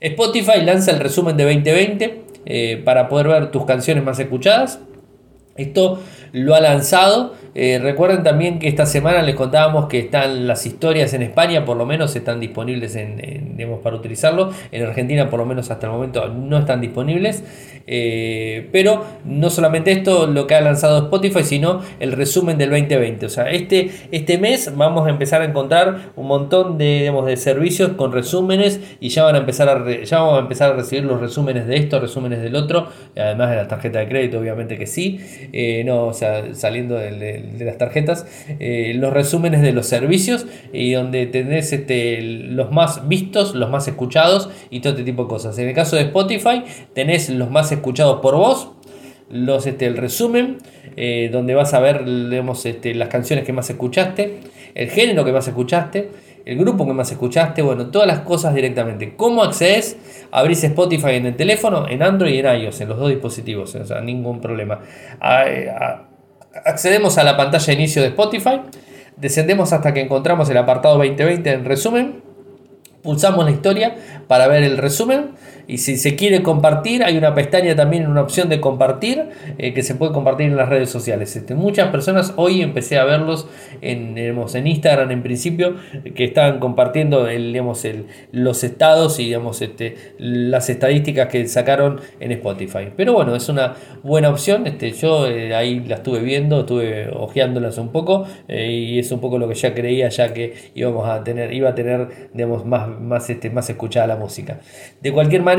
Spotify 0.01 0.61
lanza 0.63 0.91
el 0.91 0.99
resumen 0.99 1.35
de 1.35 1.43
2020 1.43 2.21
eh, 2.45 2.81
para 2.83 3.09
poder 3.09 3.27
ver 3.27 3.51
tus 3.51 3.65
canciones 3.65 4.03
más 4.03 4.19
escuchadas. 4.19 4.79
Esto 5.57 6.01
lo 6.31 6.55
ha 6.55 6.61
lanzado 6.61 7.35
eh, 7.55 7.79
recuerden 7.81 8.23
también 8.23 8.59
que 8.59 8.67
esta 8.67 8.85
semana 8.85 9.21
les 9.21 9.35
contábamos 9.35 9.87
que 9.87 9.99
están 9.99 10.47
las 10.47 10.65
historias 10.65 11.13
en 11.13 11.23
España, 11.23 11.65
por 11.65 11.77
lo 11.77 11.85
menos 11.85 12.15
están 12.15 12.39
disponibles 12.39 12.95
en, 12.95 13.55
para 13.83 13.95
utilizarlo. 13.95 14.51
En 14.71 14.83
Argentina, 14.83 15.29
por 15.29 15.39
lo 15.39 15.45
menos 15.45 15.69
hasta 15.71 15.87
el 15.87 15.93
momento, 15.93 16.27
no 16.29 16.57
están 16.59 16.81
disponibles. 16.81 17.43
Eh, 17.91 18.69
pero 18.71 19.03
no 19.25 19.49
solamente 19.49 19.91
esto 19.91 20.27
lo 20.27 20.45
que 20.45 20.53
ha 20.53 20.61
lanzado 20.61 21.05
Spotify, 21.05 21.43
sino 21.43 21.81
el 21.99 22.11
resumen 22.11 22.57
del 22.59 22.69
2020. 22.69 23.25
O 23.25 23.29
sea, 23.29 23.49
este, 23.49 23.89
este 24.11 24.37
mes 24.37 24.71
vamos 24.75 25.07
a 25.07 25.09
empezar 25.09 25.41
a 25.41 25.45
encontrar 25.45 26.11
un 26.15 26.27
montón 26.27 26.77
de, 26.77 27.11
de 27.25 27.37
servicios 27.37 27.93
con 27.93 28.11
resúmenes 28.11 28.79
y 28.99 29.09
ya 29.09 29.23
van 29.23 29.35
a 29.35 29.39
empezar 29.39 29.69
a 29.69 30.03
ya 30.03 30.19
vamos 30.19 30.37
a 30.37 30.41
empezar 30.41 30.71
a 30.71 30.75
recibir 30.75 31.03
los 31.03 31.19
resúmenes 31.19 31.65
de 31.65 31.77
esto, 31.77 31.99
resúmenes 31.99 32.41
del 32.41 32.55
otro, 32.55 32.89
además 33.15 33.49
de 33.49 33.55
la 33.55 33.67
tarjeta 33.67 33.99
de 33.99 34.07
crédito, 34.07 34.39
obviamente 34.39 34.77
que 34.77 34.85
sí. 34.85 35.19
Eh, 35.51 35.83
no, 35.83 36.05
o 36.05 36.13
sea, 36.13 36.53
saliendo 36.53 36.95
del 36.95 37.19
de 37.57 37.65
las 37.65 37.77
tarjetas, 37.77 38.25
eh, 38.59 38.93
los 38.95 39.13
resúmenes 39.13 39.61
de 39.61 39.71
los 39.71 39.87
servicios 39.87 40.45
y 40.73 40.93
donde 40.93 41.25
tenés 41.27 41.73
este, 41.73 42.21
los 42.21 42.71
más 42.71 43.07
vistos, 43.07 43.55
los 43.55 43.69
más 43.69 43.87
escuchados 43.87 44.49
y 44.69 44.81
todo 44.81 44.93
este 44.93 45.03
tipo 45.03 45.23
de 45.23 45.29
cosas. 45.29 45.57
En 45.57 45.67
el 45.67 45.73
caso 45.73 45.95
de 45.95 46.03
Spotify 46.03 46.63
tenés 46.93 47.29
los 47.29 47.49
más 47.49 47.71
escuchados 47.71 48.19
por 48.21 48.35
vos, 48.35 48.71
los, 49.29 49.67
este, 49.67 49.85
el 49.85 49.97
resumen, 49.97 50.57
eh, 50.95 51.29
donde 51.31 51.55
vas 51.55 51.73
a 51.73 51.79
ver 51.79 52.03
este, 52.65 52.95
las 52.95 53.09
canciones 53.09 53.45
que 53.45 53.53
más 53.53 53.69
escuchaste, 53.69 54.39
el 54.75 54.89
género 54.89 55.23
que 55.25 55.31
más 55.31 55.47
escuchaste, 55.47 56.09
el 56.45 56.57
grupo 56.57 56.85
que 56.87 56.93
más 56.93 57.11
escuchaste, 57.11 57.61
bueno, 57.61 57.91
todas 57.91 58.07
las 58.07 58.21
cosas 58.21 58.55
directamente. 58.55 59.13
¿Cómo 59.15 59.43
accedes? 59.43 59.97
Abrís 60.31 60.63
Spotify 60.63 61.11
en 61.11 61.27
el 61.27 61.35
teléfono, 61.35 61.87
en 61.87 62.01
Android 62.01 62.33
y 62.33 62.39
en 62.39 62.61
iOS, 62.63 62.81
en 62.81 62.89
los 62.89 62.97
dos 62.97 63.09
dispositivos, 63.09 63.75
o 63.75 63.85
sea, 63.85 64.01
ningún 64.01 64.41
problema. 64.41 64.79
A, 65.19 65.43
a, 65.43 66.08
accedemos 66.65 67.17
a 67.17 67.23
la 67.23 67.37
pantalla 67.37 67.65
de 67.65 67.73
inicio 67.73 68.01
de 68.01 68.09
Spotify, 68.09 68.61
descendemos 69.17 69.73
hasta 69.73 69.93
que 69.93 70.01
encontramos 70.01 70.49
el 70.49 70.57
apartado 70.57 70.97
2020 70.97 71.51
en 71.51 71.65
resumen, 71.65 72.23
pulsamos 73.01 73.45
la 73.45 73.51
historia 73.51 73.95
para 74.27 74.47
ver 74.47 74.63
el 74.63 74.77
resumen 74.77 75.31
y 75.69 75.77
si 75.77 75.97
se 75.97 76.15
quiere 76.15 76.41
compartir, 76.41 77.03
hay 77.03 77.15
una 77.15 77.35
pestaña 77.35 77.75
también, 77.75 78.07
una 78.07 78.21
opción 78.21 78.49
de 78.49 78.59
compartir, 78.59 79.29
eh, 79.59 79.71
que 79.75 79.83
se 79.83 79.93
puede 79.93 80.11
compartir 80.13 80.47
en 80.47 80.57
las 80.57 80.67
redes 80.67 80.89
sociales. 80.89 81.35
Este, 81.35 81.53
muchas 81.53 81.89
personas, 81.89 82.33
hoy 82.37 82.63
empecé 82.63 82.97
a 82.97 83.05
verlos 83.05 83.47
en, 83.81 84.17
en 84.17 84.67
Instagram 84.67 85.11
en 85.11 85.21
principio, 85.21 85.75
que 86.15 86.23
estaban 86.23 86.59
compartiendo 86.59 87.27
digamos, 87.27 87.85
los 88.31 88.63
estados 88.63 89.19
y 89.19 89.25
digamos, 89.25 89.61
este, 89.61 89.95
las 90.17 90.71
estadísticas 90.71 91.27
que 91.27 91.47
sacaron 91.47 92.01
en 92.19 92.31
Spotify. 92.31 92.89
Pero 92.97 93.13
bueno, 93.13 93.35
es 93.35 93.47
una 93.47 93.75
buena 94.01 94.31
opción. 94.31 94.65
Este, 94.65 94.91
yo 94.91 95.27
eh, 95.27 95.53
ahí 95.53 95.81
la 95.81 95.97
estuve 95.97 96.21
viendo, 96.21 96.61
estuve 96.61 97.11
hojeándolas 97.15 97.77
un 97.77 97.91
poco 97.91 98.25
eh, 98.47 98.71
y 98.71 98.97
es 98.97 99.11
un 99.11 99.19
poco 99.19 99.37
lo 99.37 99.47
que 99.47 99.53
ya 99.53 99.75
creía, 99.75 100.09
ya 100.09 100.33
que 100.33 100.55
íbamos 100.73 101.07
a 101.07 101.23
tener, 101.23 101.53
iba 101.53 101.69
a 101.69 101.75
tener 101.75 102.29
digamos, 102.33 102.65
más, 102.65 102.89
más, 102.89 103.29
este, 103.29 103.51
más 103.51 103.69
escuchada 103.69 104.07
la 104.07 104.15
música. 104.15 104.61
De 104.99 105.11
cualquier 105.11 105.43
manera, 105.43 105.58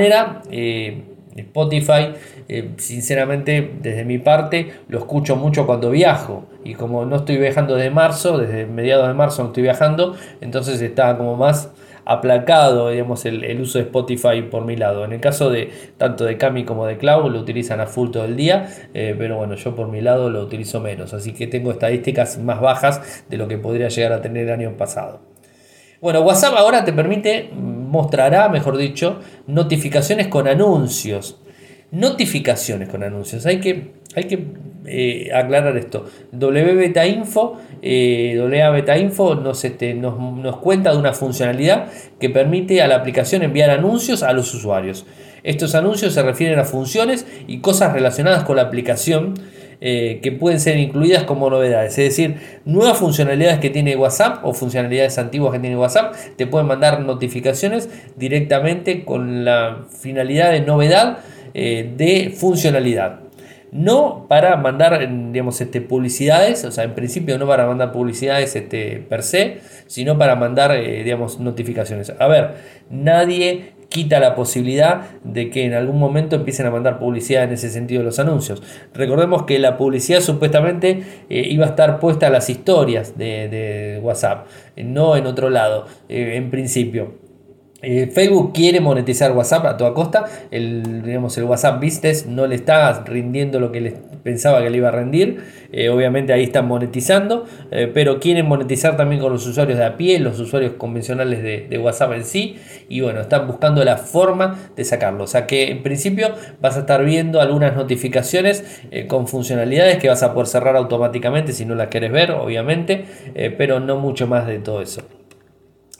eh, 0.50 1.02
Spotify, 1.37 2.12
eh, 2.49 2.71
sinceramente, 2.76 3.75
desde 3.80 4.04
mi 4.04 4.19
parte, 4.19 4.73
lo 4.88 4.99
escucho 4.99 5.37
mucho 5.37 5.66
cuando 5.66 5.90
viajo. 5.90 6.45
Y 6.64 6.75
como 6.75 7.04
no 7.04 7.16
estoy 7.16 7.38
viajando 7.38 7.76
desde 7.76 7.90
marzo, 7.90 8.38
desde 8.38 8.66
mediados 8.66 9.09
de 9.09 9.14
marzo 9.14 9.42
no 9.42 9.49
estoy 9.49 9.62
viajando, 9.62 10.16
entonces 10.40 10.80
está 10.83 11.16
como 11.16 11.37
más 11.37 11.71
aplacado 12.04 12.90
digamos, 12.90 13.25
el, 13.25 13.61
uso 13.61 13.78
de 13.78 13.85
Spotify 13.85 14.42
por 14.42 14.64
mi 14.64 14.76
lado. 14.76 15.04
En 15.04 15.12
el 15.12 15.21
caso 15.21 15.50
de 15.50 15.71
tanto 15.97 16.25
de 16.25 16.37
Cami 16.37 16.64
como 16.64 16.87
de 16.87 16.99
Cloud 16.99 17.30
lo 17.30 17.38
utilizan 17.38 17.80
a 17.80 17.87
full 17.87 18.11
todo 18.11 18.25
el 18.25 18.37
día, 18.37 18.69
eh, 18.95 19.14
pero 19.16 19.37
bueno, 19.37 19.54
yo 19.54 19.75
por 19.75 19.88
mi 19.88 20.00
lado 20.00 20.28
lo 20.28 20.42
utilizo 20.42 20.80
menos, 20.80 21.14
así 21.14 21.33
que 21.33 21.47
tengo 21.47 21.71
estadísticas 21.71 22.38
más 22.38 22.61
bajas 22.61 23.25
de 23.28 23.37
lo 23.37 23.49
que 23.49 23.59
podría 23.59 23.88
llegar 23.88 24.12
a 24.12 24.21
tener 24.21 24.49
el 24.49 24.52
año 24.52 24.76
pasado. 24.76 25.21
Bueno, 26.00 26.23
WhatsApp 26.23 26.54
ahora 26.57 26.83
te 26.85 26.95
permite 26.95 27.50
mostrará, 27.91 28.49
mejor 28.49 28.77
dicho, 28.77 29.19
notificaciones 29.47 30.29
con 30.29 30.47
anuncios. 30.47 31.39
Notificaciones 31.91 32.89
con 32.89 33.03
anuncios. 33.03 33.45
Hay 33.47 33.59
que, 33.59 33.95
hay 34.15 34.25
que 34.25 34.47
eh, 34.87 35.31
aclarar 35.35 35.77
esto. 35.77 36.07
WBeta 36.33 37.05
Info, 37.07 37.59
eh, 37.83 38.41
Beta 38.73 38.97
Info 38.97 39.35
nos, 39.35 39.65
este, 39.65 39.95
nos, 39.95 40.19
nos 40.19 40.59
cuenta 40.59 40.93
de 40.93 40.99
una 40.99 41.13
funcionalidad 41.13 41.89
que 42.21 42.31
permite 42.31 42.81
a 42.81 42.87
la 42.87 42.95
aplicación 42.95 43.43
enviar 43.43 43.71
anuncios 43.71 44.23
a 44.23 44.33
los 44.33 44.55
usuarios. 44.55 45.05
Estos 45.43 45.75
anuncios 45.75 46.15
se 46.15 46.23
refieren 46.23 46.61
a 46.61 46.65
funciones 46.65 47.27
y 47.49 47.59
cosas 47.59 47.93
relacionadas 47.93 48.45
con 48.45 48.57
la 48.57 48.63
aplicación 48.63 49.35
eh, 49.83 50.21
que 50.23 50.31
pueden 50.31 50.61
ser 50.61 50.77
incluidas 50.77 51.25
como 51.25 51.49
novedades. 51.49 51.93
Es 51.99 52.11
decir, 52.11 52.37
nuevas 52.67 52.99
funcionalidades 52.99 53.61
que 53.61 53.71
tiene 53.71 53.97
WhatsApp 53.97 54.45
o 54.45 54.53
funcionalidades 54.53 55.17
antiguas 55.17 55.53
que 55.55 55.59
tiene 55.59 55.77
WhatsApp 55.77 56.15
te 56.37 56.47
pueden 56.47 56.67
mandar 56.67 57.01
notificaciones 57.01 57.89
directamente 58.17 59.07
con 59.07 59.47
la 59.47 59.87
finalidad 59.89 60.51
de 60.51 60.61
novedad 60.61 61.21
eh, 61.55 61.91
de 61.97 62.31
funcionalidad. 62.37 63.21
No 63.73 64.27
para 64.29 64.57
mandar 64.57 64.99
digamos, 65.33 65.61
este, 65.61 65.81
publicidades, 65.81 66.65
o 66.65 66.73
sea, 66.73 66.85
en 66.85 66.95
principio 66.95 67.39
no 67.39 67.47
para 67.47 67.67
mandar 67.67 67.91
publicidades 67.91 68.55
este, 68.57 69.03
per 69.09 69.23
se, 69.23 69.61
sino 69.87 70.19
para 70.19 70.37
mandar 70.37 70.73
eh, 70.73 71.03
digamos, 71.05 71.41
notificaciones. 71.41 72.13
A 72.19 72.29
ver, 72.29 72.51
nadie 72.91 73.73
quita 73.91 74.21
la 74.21 74.35
posibilidad 74.35 75.11
de 75.25 75.51
que 75.51 75.67
en 75.67 75.75
algún 75.75 75.99
momento 75.99 76.37
empiecen 76.37 76.65
a 76.65 76.71
mandar 76.71 76.99
publicidad 76.99 77.45
en 77.45 77.53
ese 77.53 77.69
sentido 77.69 78.01
de 78.01 78.07
los 78.07 78.19
anuncios. 78.19 78.63
Recordemos 78.95 79.43
que 79.43 79.59
la 79.59 79.77
publicidad 79.77 80.21
supuestamente 80.21 81.03
eh, 81.29 81.47
iba 81.51 81.67
a 81.67 81.71
estar 81.71 81.99
puesta 81.99 82.29
a 82.29 82.31
las 82.31 82.49
historias 82.49 83.19
de, 83.19 84.01
WhatsApp, 84.03 84.47
no 84.77 85.17
en 85.17 85.27
otro 85.27 85.51
lado, 85.51 85.87
eh, 86.09 86.37
en 86.37 86.51
principio. 86.51 87.30
Eh, 87.83 88.11
Facebook 88.13 88.53
quiere 88.53 88.81
monetizar 88.81 89.33
WhatsApp 89.33 89.65
a 89.67 89.77
toda 89.77 89.95
costa. 89.95 90.25
El, 90.51 91.03
digamos, 91.03 91.37
el 91.39 91.45
WhatsApp 91.45 91.83
Business 91.83 92.27
no 92.27 92.47
le 92.47 92.55
está 92.57 93.05
rindiendo 93.05 93.59
lo 93.59 93.73
que 93.73 93.81
le 93.81 93.95
pensaba 94.23 94.63
que 94.63 94.71
le 94.71 94.77
iba 94.77 94.89
a 94.89 94.93
rendir. 94.93 95.43
Eh, 95.73 95.89
obviamente 95.89 96.33
ahí 96.33 96.45
están 96.45 96.67
monetizando, 96.69 97.47
eh, 97.71 97.91
pero 97.93 98.21
quieren 98.21 98.47
monetizar 98.47 98.97
también 98.97 99.21
con 99.21 99.33
los 99.33 99.47
usuarios 99.47 99.79
de 99.79 99.85
a 99.85 99.97
pie, 99.97 100.19
los 100.19 100.39
usuarios 100.41 100.73
convencionales 100.75 101.43
de, 101.43 101.79
WhatsApp 101.79 102.13
en 102.13 102.25
sí. 102.25 102.57
Y 102.89 103.01
bueno, 103.01 103.21
están 103.21 103.47
buscando 103.47 103.83
la 103.85 103.97
forma 103.97 104.59
de 104.77 104.85
sacarlo. 104.85 105.25
O 105.25 105.27
sea 105.27 105.47
que 105.47 105.71
en 105.71 105.83
principio 105.83 106.35
vas 106.61 106.77
a 106.77 106.81
estar 106.81 107.03
viendo 107.05 107.41
algunas 107.41 107.75
notificaciones 107.75 108.83
con 109.09 109.27
funcionalidades 109.27 109.99
que 109.99 110.09
vas 110.09 110.23
a 110.23 110.35
poder 110.35 110.49
cerrar 110.49 110.77
automáticamente 110.77 111.53
si 111.53 111.65
no 111.65 111.75
las 111.75 111.89
quieres 111.89 112.13
ver, 112.13 112.33
obviamente, 112.33 113.05
pero 113.57 113.81
no 113.81 113.97
mucho 113.97 114.27
más 114.27 114.47
de 114.47 114.59
todo 114.59 114.83
eso. 114.83 115.20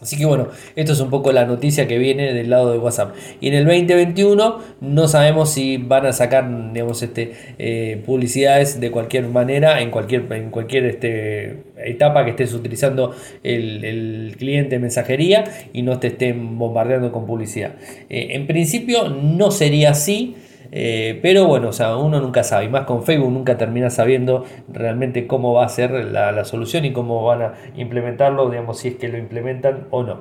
Así 0.01 0.17
que 0.17 0.25
bueno, 0.25 0.49
esto 0.77 0.93
es 0.93 1.01
un 1.01 1.11
poco 1.11 1.31
la 1.33 1.45
noticia 1.45 1.87
que 1.87 1.99
viene 1.99 2.33
del 2.33 2.49
lado 2.49 2.73
de 2.73 2.79
WhatsApp. 2.79 3.15
Y 3.41 3.49
en 3.49 3.55
el 3.55 3.65
2021 3.67 4.59
no 4.81 5.09
sabemos 5.09 5.53
si 5.53 5.77
van 5.77 6.07
a 6.07 6.13
sacar 6.13 6.73
digamos, 6.73 7.03
este, 7.03 7.33
eh, 7.59 8.03
publicidades 8.07 8.81
de 8.81 8.91
cualquier 8.91 9.27
manera, 9.29 9.83
en 9.83 9.91
cualquier, 9.91 10.33
en 10.33 10.51
cualquier 10.51 10.87
este, 10.87 11.65
etapa 11.77 12.25
que 12.25 12.31
estés 12.31 12.55
utilizando 12.55 13.15
el, 13.43 14.35
cliente 14.39 14.77
de 14.77 14.79
mensajería 14.79 15.45
y 15.73 15.83
no 15.83 15.99
te 15.99 16.09
estén 16.09 16.59
bombardeando 16.59 17.13
con 17.13 17.27
publicidad. 17.27 17.73
Eh, 18.09 18.29
en 18.31 18.47
principio 18.47 19.09
no 19.09 19.51
sería 19.51 19.91
así. 19.91 20.37
Eh, 20.73 21.19
pero 21.21 21.47
bueno, 21.47 21.69
o 21.69 21.73
sea, 21.73 21.97
uno 21.97 22.21
nunca 22.21 22.45
sabe, 22.45 22.67
y 22.67 22.69
más 22.69 22.85
con 22.85 23.03
Facebook 23.03 23.33
nunca 23.33 23.59
termina 23.59 23.91
sabiendo 23.91 24.45
realmente 24.69 25.27
cómo 25.27 25.55
va 25.55 25.65
a 25.65 25.69
ser 25.69 25.91
la, 25.91 26.45
solución 26.45 26.85
y 26.85 26.93
cómo 26.93 27.25
van 27.25 27.43
a 27.43 27.55
implementarlo, 27.77 28.49
digamos, 28.49 28.79
si 28.79 28.89
es 28.89 28.95
que 28.95 29.09
lo 29.09 29.19
implementan 29.19 29.89
o 29.91 30.03
no. 30.03 30.21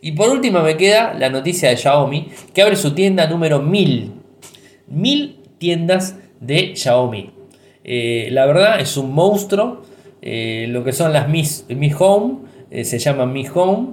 Y 0.00 0.12
por 0.12 0.30
último 0.30 0.60
me 0.62 0.76
queda 0.76 1.14
la 1.14 1.28
noticia 1.30 1.70
de 1.70 1.76
Xiaomi, 1.76 2.28
que 2.54 2.62
abre 2.62 2.76
su 2.76 2.94
tienda 2.94 3.26
número 3.28 3.60
1000. 3.60 4.12
1000 4.88 5.40
tiendas 5.58 6.16
de 6.40 6.74
Xiaomi. 6.76 7.30
Eh, 7.84 8.28
la 8.30 8.46
verdad 8.46 8.80
es 8.80 8.96
un 8.96 9.12
monstruo. 9.12 9.82
Eh, 10.22 10.66
lo 10.68 10.84
que 10.84 10.92
son 10.92 11.12
las 11.12 11.28
Mi, 11.28 11.42
Mi 11.74 11.92
Home, 11.98 12.38
se 12.84 12.98
llama 12.98 13.26
Mi 13.26 13.46
Home. 13.52 13.88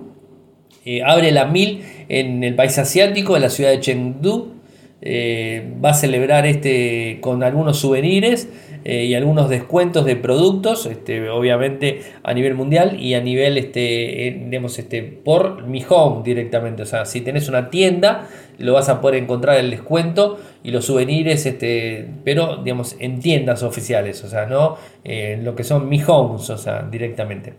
abre 1.03 1.31
la 1.31 1.45
1000 1.45 2.05
en 2.09 2.43
el 2.43 2.55
país 2.55 2.77
asiático, 2.77 3.35
en 3.35 3.41
la 3.41 3.49
ciudad 3.49 3.71
de 3.71 3.79
Chengdu. 3.79 4.54
Eh, 5.01 5.73
va 5.83 5.89
a 5.89 5.93
celebrar 5.93 6.45
este 6.45 7.19
con 7.21 7.43
algunos 7.43 7.77
souvenirs 7.77 8.47
eh, 8.85 9.03
y 9.05 9.13
algunos 9.13 9.49
descuentos 9.49 10.05
de 10.05 10.15
productos, 10.15 10.85
este, 10.85 11.29
obviamente 11.29 12.01
a 12.23 12.33
nivel 12.33 12.55
mundial 12.55 12.99
y 12.99 13.13
a 13.13 13.19
nivel, 13.19 13.57
este, 13.57 14.27
eh, 14.27 14.61
este, 14.77 15.03
por 15.03 15.67
mi 15.67 15.83
home 15.87 16.23
directamente. 16.23 16.83
O 16.83 16.85
sea, 16.85 17.05
si 17.05 17.21
tenés 17.21 17.49
una 17.49 17.69
tienda, 17.69 18.29
lo 18.57 18.73
vas 18.73 18.87
a 18.87 19.01
poder 19.01 19.21
encontrar 19.21 19.57
el 19.57 19.69
descuento 19.69 20.39
y 20.63 20.71
los 20.71 20.85
souvenirs, 20.85 21.45
este, 21.45 22.07
pero 22.23 22.63
digamos, 22.63 22.95
en 22.99 23.19
tiendas 23.19 23.63
oficiales, 23.63 24.23
o 24.23 24.29
sea, 24.29 24.45
no 24.45 24.77
en 25.03 25.43
lo 25.43 25.55
que 25.55 25.63
son 25.63 25.89
mi 25.89 26.01
homes, 26.07 26.49
o 26.49 26.57
sea, 26.57 26.83
directamente. 26.83 27.53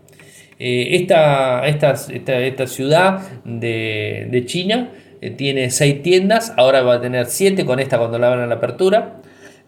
esta, 0.57 1.67
esta, 1.67 1.93
esta, 1.93 2.67
ciudad 2.67 3.19
de, 3.45 4.27
de 4.31 4.45
China 4.45 4.89
eh, 5.21 5.31
tiene 5.31 5.69
6 5.69 6.03
tiendas, 6.03 6.53
ahora 6.57 6.81
va 6.81 6.95
a 6.95 7.01
tener 7.01 7.25
7 7.25 7.65
con 7.65 7.79
esta 7.79 7.97
cuando 7.97 8.19
la 8.19 8.31
abran 8.31 8.49
la 8.49 8.55
apertura. 8.55 9.21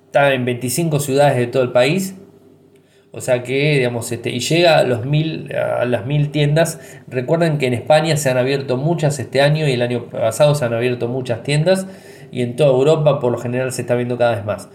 Está 0.06 0.34
en 0.34 0.46
25 0.46 1.00
ciudades 1.00 1.38
de 1.38 1.48
todo 1.48 1.64
el 1.64 1.72
país. 1.72 2.16
O 3.12 3.22
sea 3.22 3.42
que, 3.42 3.78
digamos, 3.78 4.12
este, 4.12 4.30
y 4.30 4.40
llega 4.40 4.78
a, 4.78 4.84
los 4.84 5.06
mil, 5.06 5.54
a 5.56 5.86
las 5.86 6.06
mil 6.06 6.30
tiendas. 6.30 6.80
Recuerden 7.08 7.58
que 7.58 7.66
en 7.68 7.74
España 7.74 8.16
se 8.18 8.30
han 8.30 8.38
abierto 8.38 8.78
muchas 8.78 9.18
este 9.20 9.42
año 9.42 9.68
y 9.68 9.72
el 9.72 9.82
año 9.82 10.10
pasado 10.10 10.54
se 10.54 10.66
han 10.66 10.74
abierto 10.74 11.08
muchas 11.08 11.42
tiendas. 11.44 11.88
Y 12.32 12.44
en 12.44 12.56
toda 12.56 12.70
Europa, 12.70 13.20
por 13.20 13.32
lo 13.32 13.40
general, 13.40 13.72
se 13.72 13.82
está 13.82 13.96
viendo 13.96 14.18
cada 14.18 14.36
vez 14.36 14.46
más. 14.46 14.70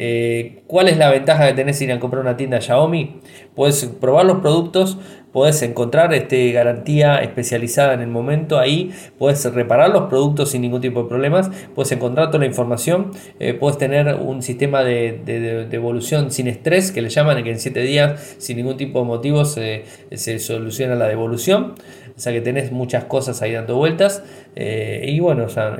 Eh, 0.00 0.62
¿Cuál 0.68 0.86
es 0.86 0.96
la 0.96 1.10
ventaja 1.10 1.52
tener 1.56 1.74
si 1.74 1.84
ir 1.84 1.92
a 1.92 1.98
comprar 1.98 2.22
una 2.22 2.36
tienda 2.36 2.60
Xiaomi? 2.60 3.20
Puedes 3.56 3.84
probar 3.86 4.26
los 4.26 4.38
productos, 4.38 4.98
puedes 5.38 5.62
encontrar 5.62 6.12
este, 6.14 6.50
garantía 6.50 7.18
especializada 7.18 7.94
en 7.94 8.00
el 8.00 8.08
momento 8.08 8.58
ahí, 8.58 8.90
puedes 9.18 9.44
reparar 9.54 9.88
los 9.90 10.08
productos 10.08 10.50
sin 10.50 10.62
ningún 10.62 10.80
tipo 10.80 11.04
de 11.04 11.08
problemas, 11.08 11.48
puedes 11.76 11.92
encontrar 11.92 12.26
toda 12.26 12.40
la 12.40 12.46
información, 12.46 13.12
eh, 13.38 13.54
puedes 13.54 13.78
tener 13.78 14.16
un 14.16 14.42
sistema 14.42 14.82
de, 14.82 15.68
devolución 15.70 16.32
sin 16.32 16.48
estrés 16.48 16.90
que 16.90 17.02
le 17.02 17.08
llaman, 17.08 17.44
que 17.44 17.52
en 17.52 17.60
7 17.60 17.80
días 17.82 18.34
sin 18.38 18.56
ningún 18.56 18.76
tipo 18.76 18.98
de 18.98 19.04
motivos 19.04 19.52
se 19.52 20.38
soluciona 20.40 20.96
la 20.96 21.06
devolución. 21.06 21.74
O 22.18 22.20
sea 22.20 22.32
que 22.32 22.40
tenés 22.40 22.72
muchas 22.72 23.04
cosas 23.04 23.40
ahí 23.42 23.52
dando 23.52 23.76
vueltas. 23.76 24.24
Eh, 24.56 25.04
y 25.06 25.20
bueno, 25.20 25.44
está, 25.44 25.78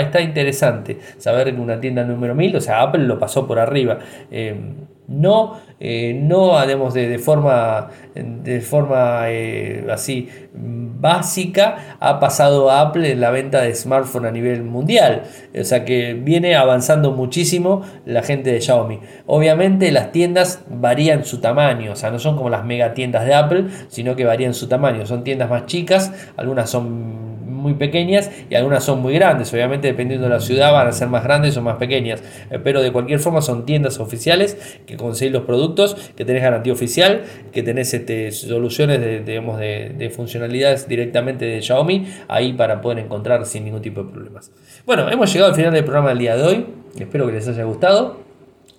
está, 0.00 0.20
interesante 0.20 0.98
saber 1.16 1.54
que 1.54 1.60
una 1.60 1.80
tienda 1.80 2.02
número 2.02 2.34
1000, 2.34 2.56
o 2.56 2.60
sea, 2.60 2.82
Apple 2.82 3.04
lo 3.04 3.20
pasó 3.20 3.46
por 3.46 3.60
arriba. 3.60 4.00
Eh, 4.32 4.56
no, 5.06 5.60
eh, 5.78 6.18
no 6.20 6.56
haremos 6.56 6.94
de, 6.94 7.18
forma, 7.18 7.88
de 8.14 8.60
forma 8.60 9.24
así 9.92 10.28
básica, 10.54 11.96
ha 11.98 12.20
pasado 12.20 12.70
a 12.70 12.80
Apple 12.80 13.10
en 13.10 13.20
la 13.20 13.30
venta 13.30 13.60
de 13.62 13.74
smartphone 13.74 14.26
a 14.26 14.30
nivel 14.30 14.62
mundial. 14.62 15.22
O 15.58 15.64
sea 15.64 15.84
que 15.84 16.14
viene 16.14 16.54
avanzando 16.54 17.10
muchísimo 17.10 17.82
la 18.06 18.22
gente 18.22 18.52
de 18.52 18.60
Xiaomi. 18.60 19.00
Obviamente 19.26 19.90
las 19.90 20.12
tiendas 20.12 20.62
varían 20.68 21.24
su 21.24 21.40
tamaño, 21.40 21.92
o 21.92 21.96
sea, 21.96 22.12
no 22.12 22.20
son 22.20 22.36
como 22.36 22.48
las 22.48 22.64
mega 22.64 22.94
tiendas 22.94 23.26
de 23.26 23.34
Apple, 23.34 23.64
sino 23.88 24.14
que 24.14 24.24
varían 24.24 24.54
su 24.54 24.68
tamaño. 24.68 25.06
Son 25.06 25.24
tiendas 25.24 25.50
más 25.50 25.59
chicas, 25.66 26.12
algunas 26.36 26.70
son 26.70 27.40
muy 27.60 27.74
pequeñas 27.74 28.30
y 28.48 28.54
algunas 28.54 28.82
son 28.82 29.00
muy 29.00 29.14
grandes. 29.14 29.52
Obviamente, 29.52 29.88
dependiendo 29.88 30.26
de 30.26 30.34
la 30.34 30.40
ciudad, 30.40 30.72
van 30.72 30.88
a 30.88 30.92
ser 30.92 31.08
más 31.08 31.22
grandes 31.22 31.56
o 31.56 31.62
más 31.62 31.76
pequeñas. 31.76 32.22
Eh, 32.50 32.58
pero 32.62 32.82
de 32.82 32.90
cualquier 32.90 33.20
forma, 33.20 33.42
son 33.42 33.66
tiendas 33.66 34.00
oficiales 34.00 34.56
que 34.86 34.96
conseguís 34.96 35.32
los 35.32 35.42
productos, 35.42 35.94
que 36.16 36.24
tenés 36.24 36.42
garantía 36.42 36.72
oficial, 36.72 37.22
que 37.52 37.62
tenés 37.62 37.92
este, 37.94 38.32
soluciones 38.32 39.00
de, 39.00 39.20
digamos, 39.20 39.58
de, 39.60 40.10
funcionalidades 40.14 40.88
directamente 40.88 41.44
de 41.44 41.62
Xiaomi 41.62 42.06
ahí 42.26 42.52
para 42.52 42.80
poder 42.80 42.98
encontrar 42.98 43.46
sin 43.46 43.64
ningún 43.64 43.82
tipo 43.82 44.02
de 44.02 44.10
problemas. 44.10 44.50
Bueno, 44.86 45.08
hemos 45.10 45.32
llegado 45.32 45.50
al 45.50 45.56
final 45.56 45.72
del 45.72 45.84
programa 45.84 46.08
del 46.08 46.18
día 46.18 46.36
de 46.36 46.42
hoy. 46.42 46.66
Espero 46.98 47.26
que 47.26 47.32
les 47.32 47.46
haya 47.46 47.64
gustado. 47.64 48.20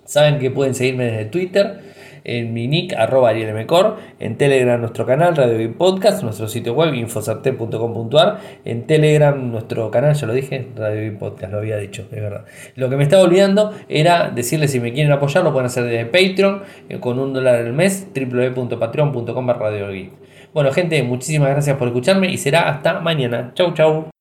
Saben 0.04 0.40
que 0.40 0.52
pueden 0.52 0.76
seguirme 0.76 1.06
desde 1.06 1.26
Twitter 1.26 1.91
en 2.24 2.54
mi 2.54 2.68
nick 2.68 2.94
arroba 2.94 3.32
en 3.34 4.38
Telegram 4.38 4.80
nuestro 4.80 5.06
canal 5.06 5.36
Radio 5.36 5.78
Podcast, 5.78 6.24
nuestro 6.24 6.48
sitio 6.48 6.74
web 6.74 6.94
infosarte.com.ar, 6.94 8.40
en 8.66 8.88
Telegram 8.88 9.52
nuestro 9.52 9.90
canal, 9.92 10.14
ya 10.14 10.28
lo 10.28 10.34
dije, 10.34 10.68
Radio 10.76 11.18
Podcast, 11.18 11.52
lo 11.52 11.60
había 11.60 11.78
dicho, 11.78 12.04
es 12.12 12.22
verdad. 12.22 12.46
Lo 12.76 12.90
que 12.90 12.98
me 12.98 13.04
estaba 13.04 13.24
olvidando 13.24 13.74
era 13.90 14.30
decirles 14.30 14.72
si 14.72 14.80
me 14.80 14.94
quieren 14.94 15.12
apoyar, 15.12 15.44
lo 15.44 15.52
pueden 15.52 15.68
hacer 15.68 15.84
desde 15.84 16.06
Patreon 16.06 16.64
eh, 16.90 17.00
con 17.00 17.20
un 17.20 17.34
dólar 17.34 17.56
al 17.56 17.74
mes, 17.74 18.08
www.patreon.com 18.16 19.48
Radio 19.50 20.10
Bueno 20.54 20.72
gente, 20.72 21.02
muchísimas 21.04 21.50
gracias 21.50 21.78
por 21.78 21.88
escucharme 21.88 22.32
y 22.32 22.38
será 22.38 22.70
hasta 22.70 23.00
mañana. 23.00 23.52
Chau 23.56 23.74
chau. 23.74 24.21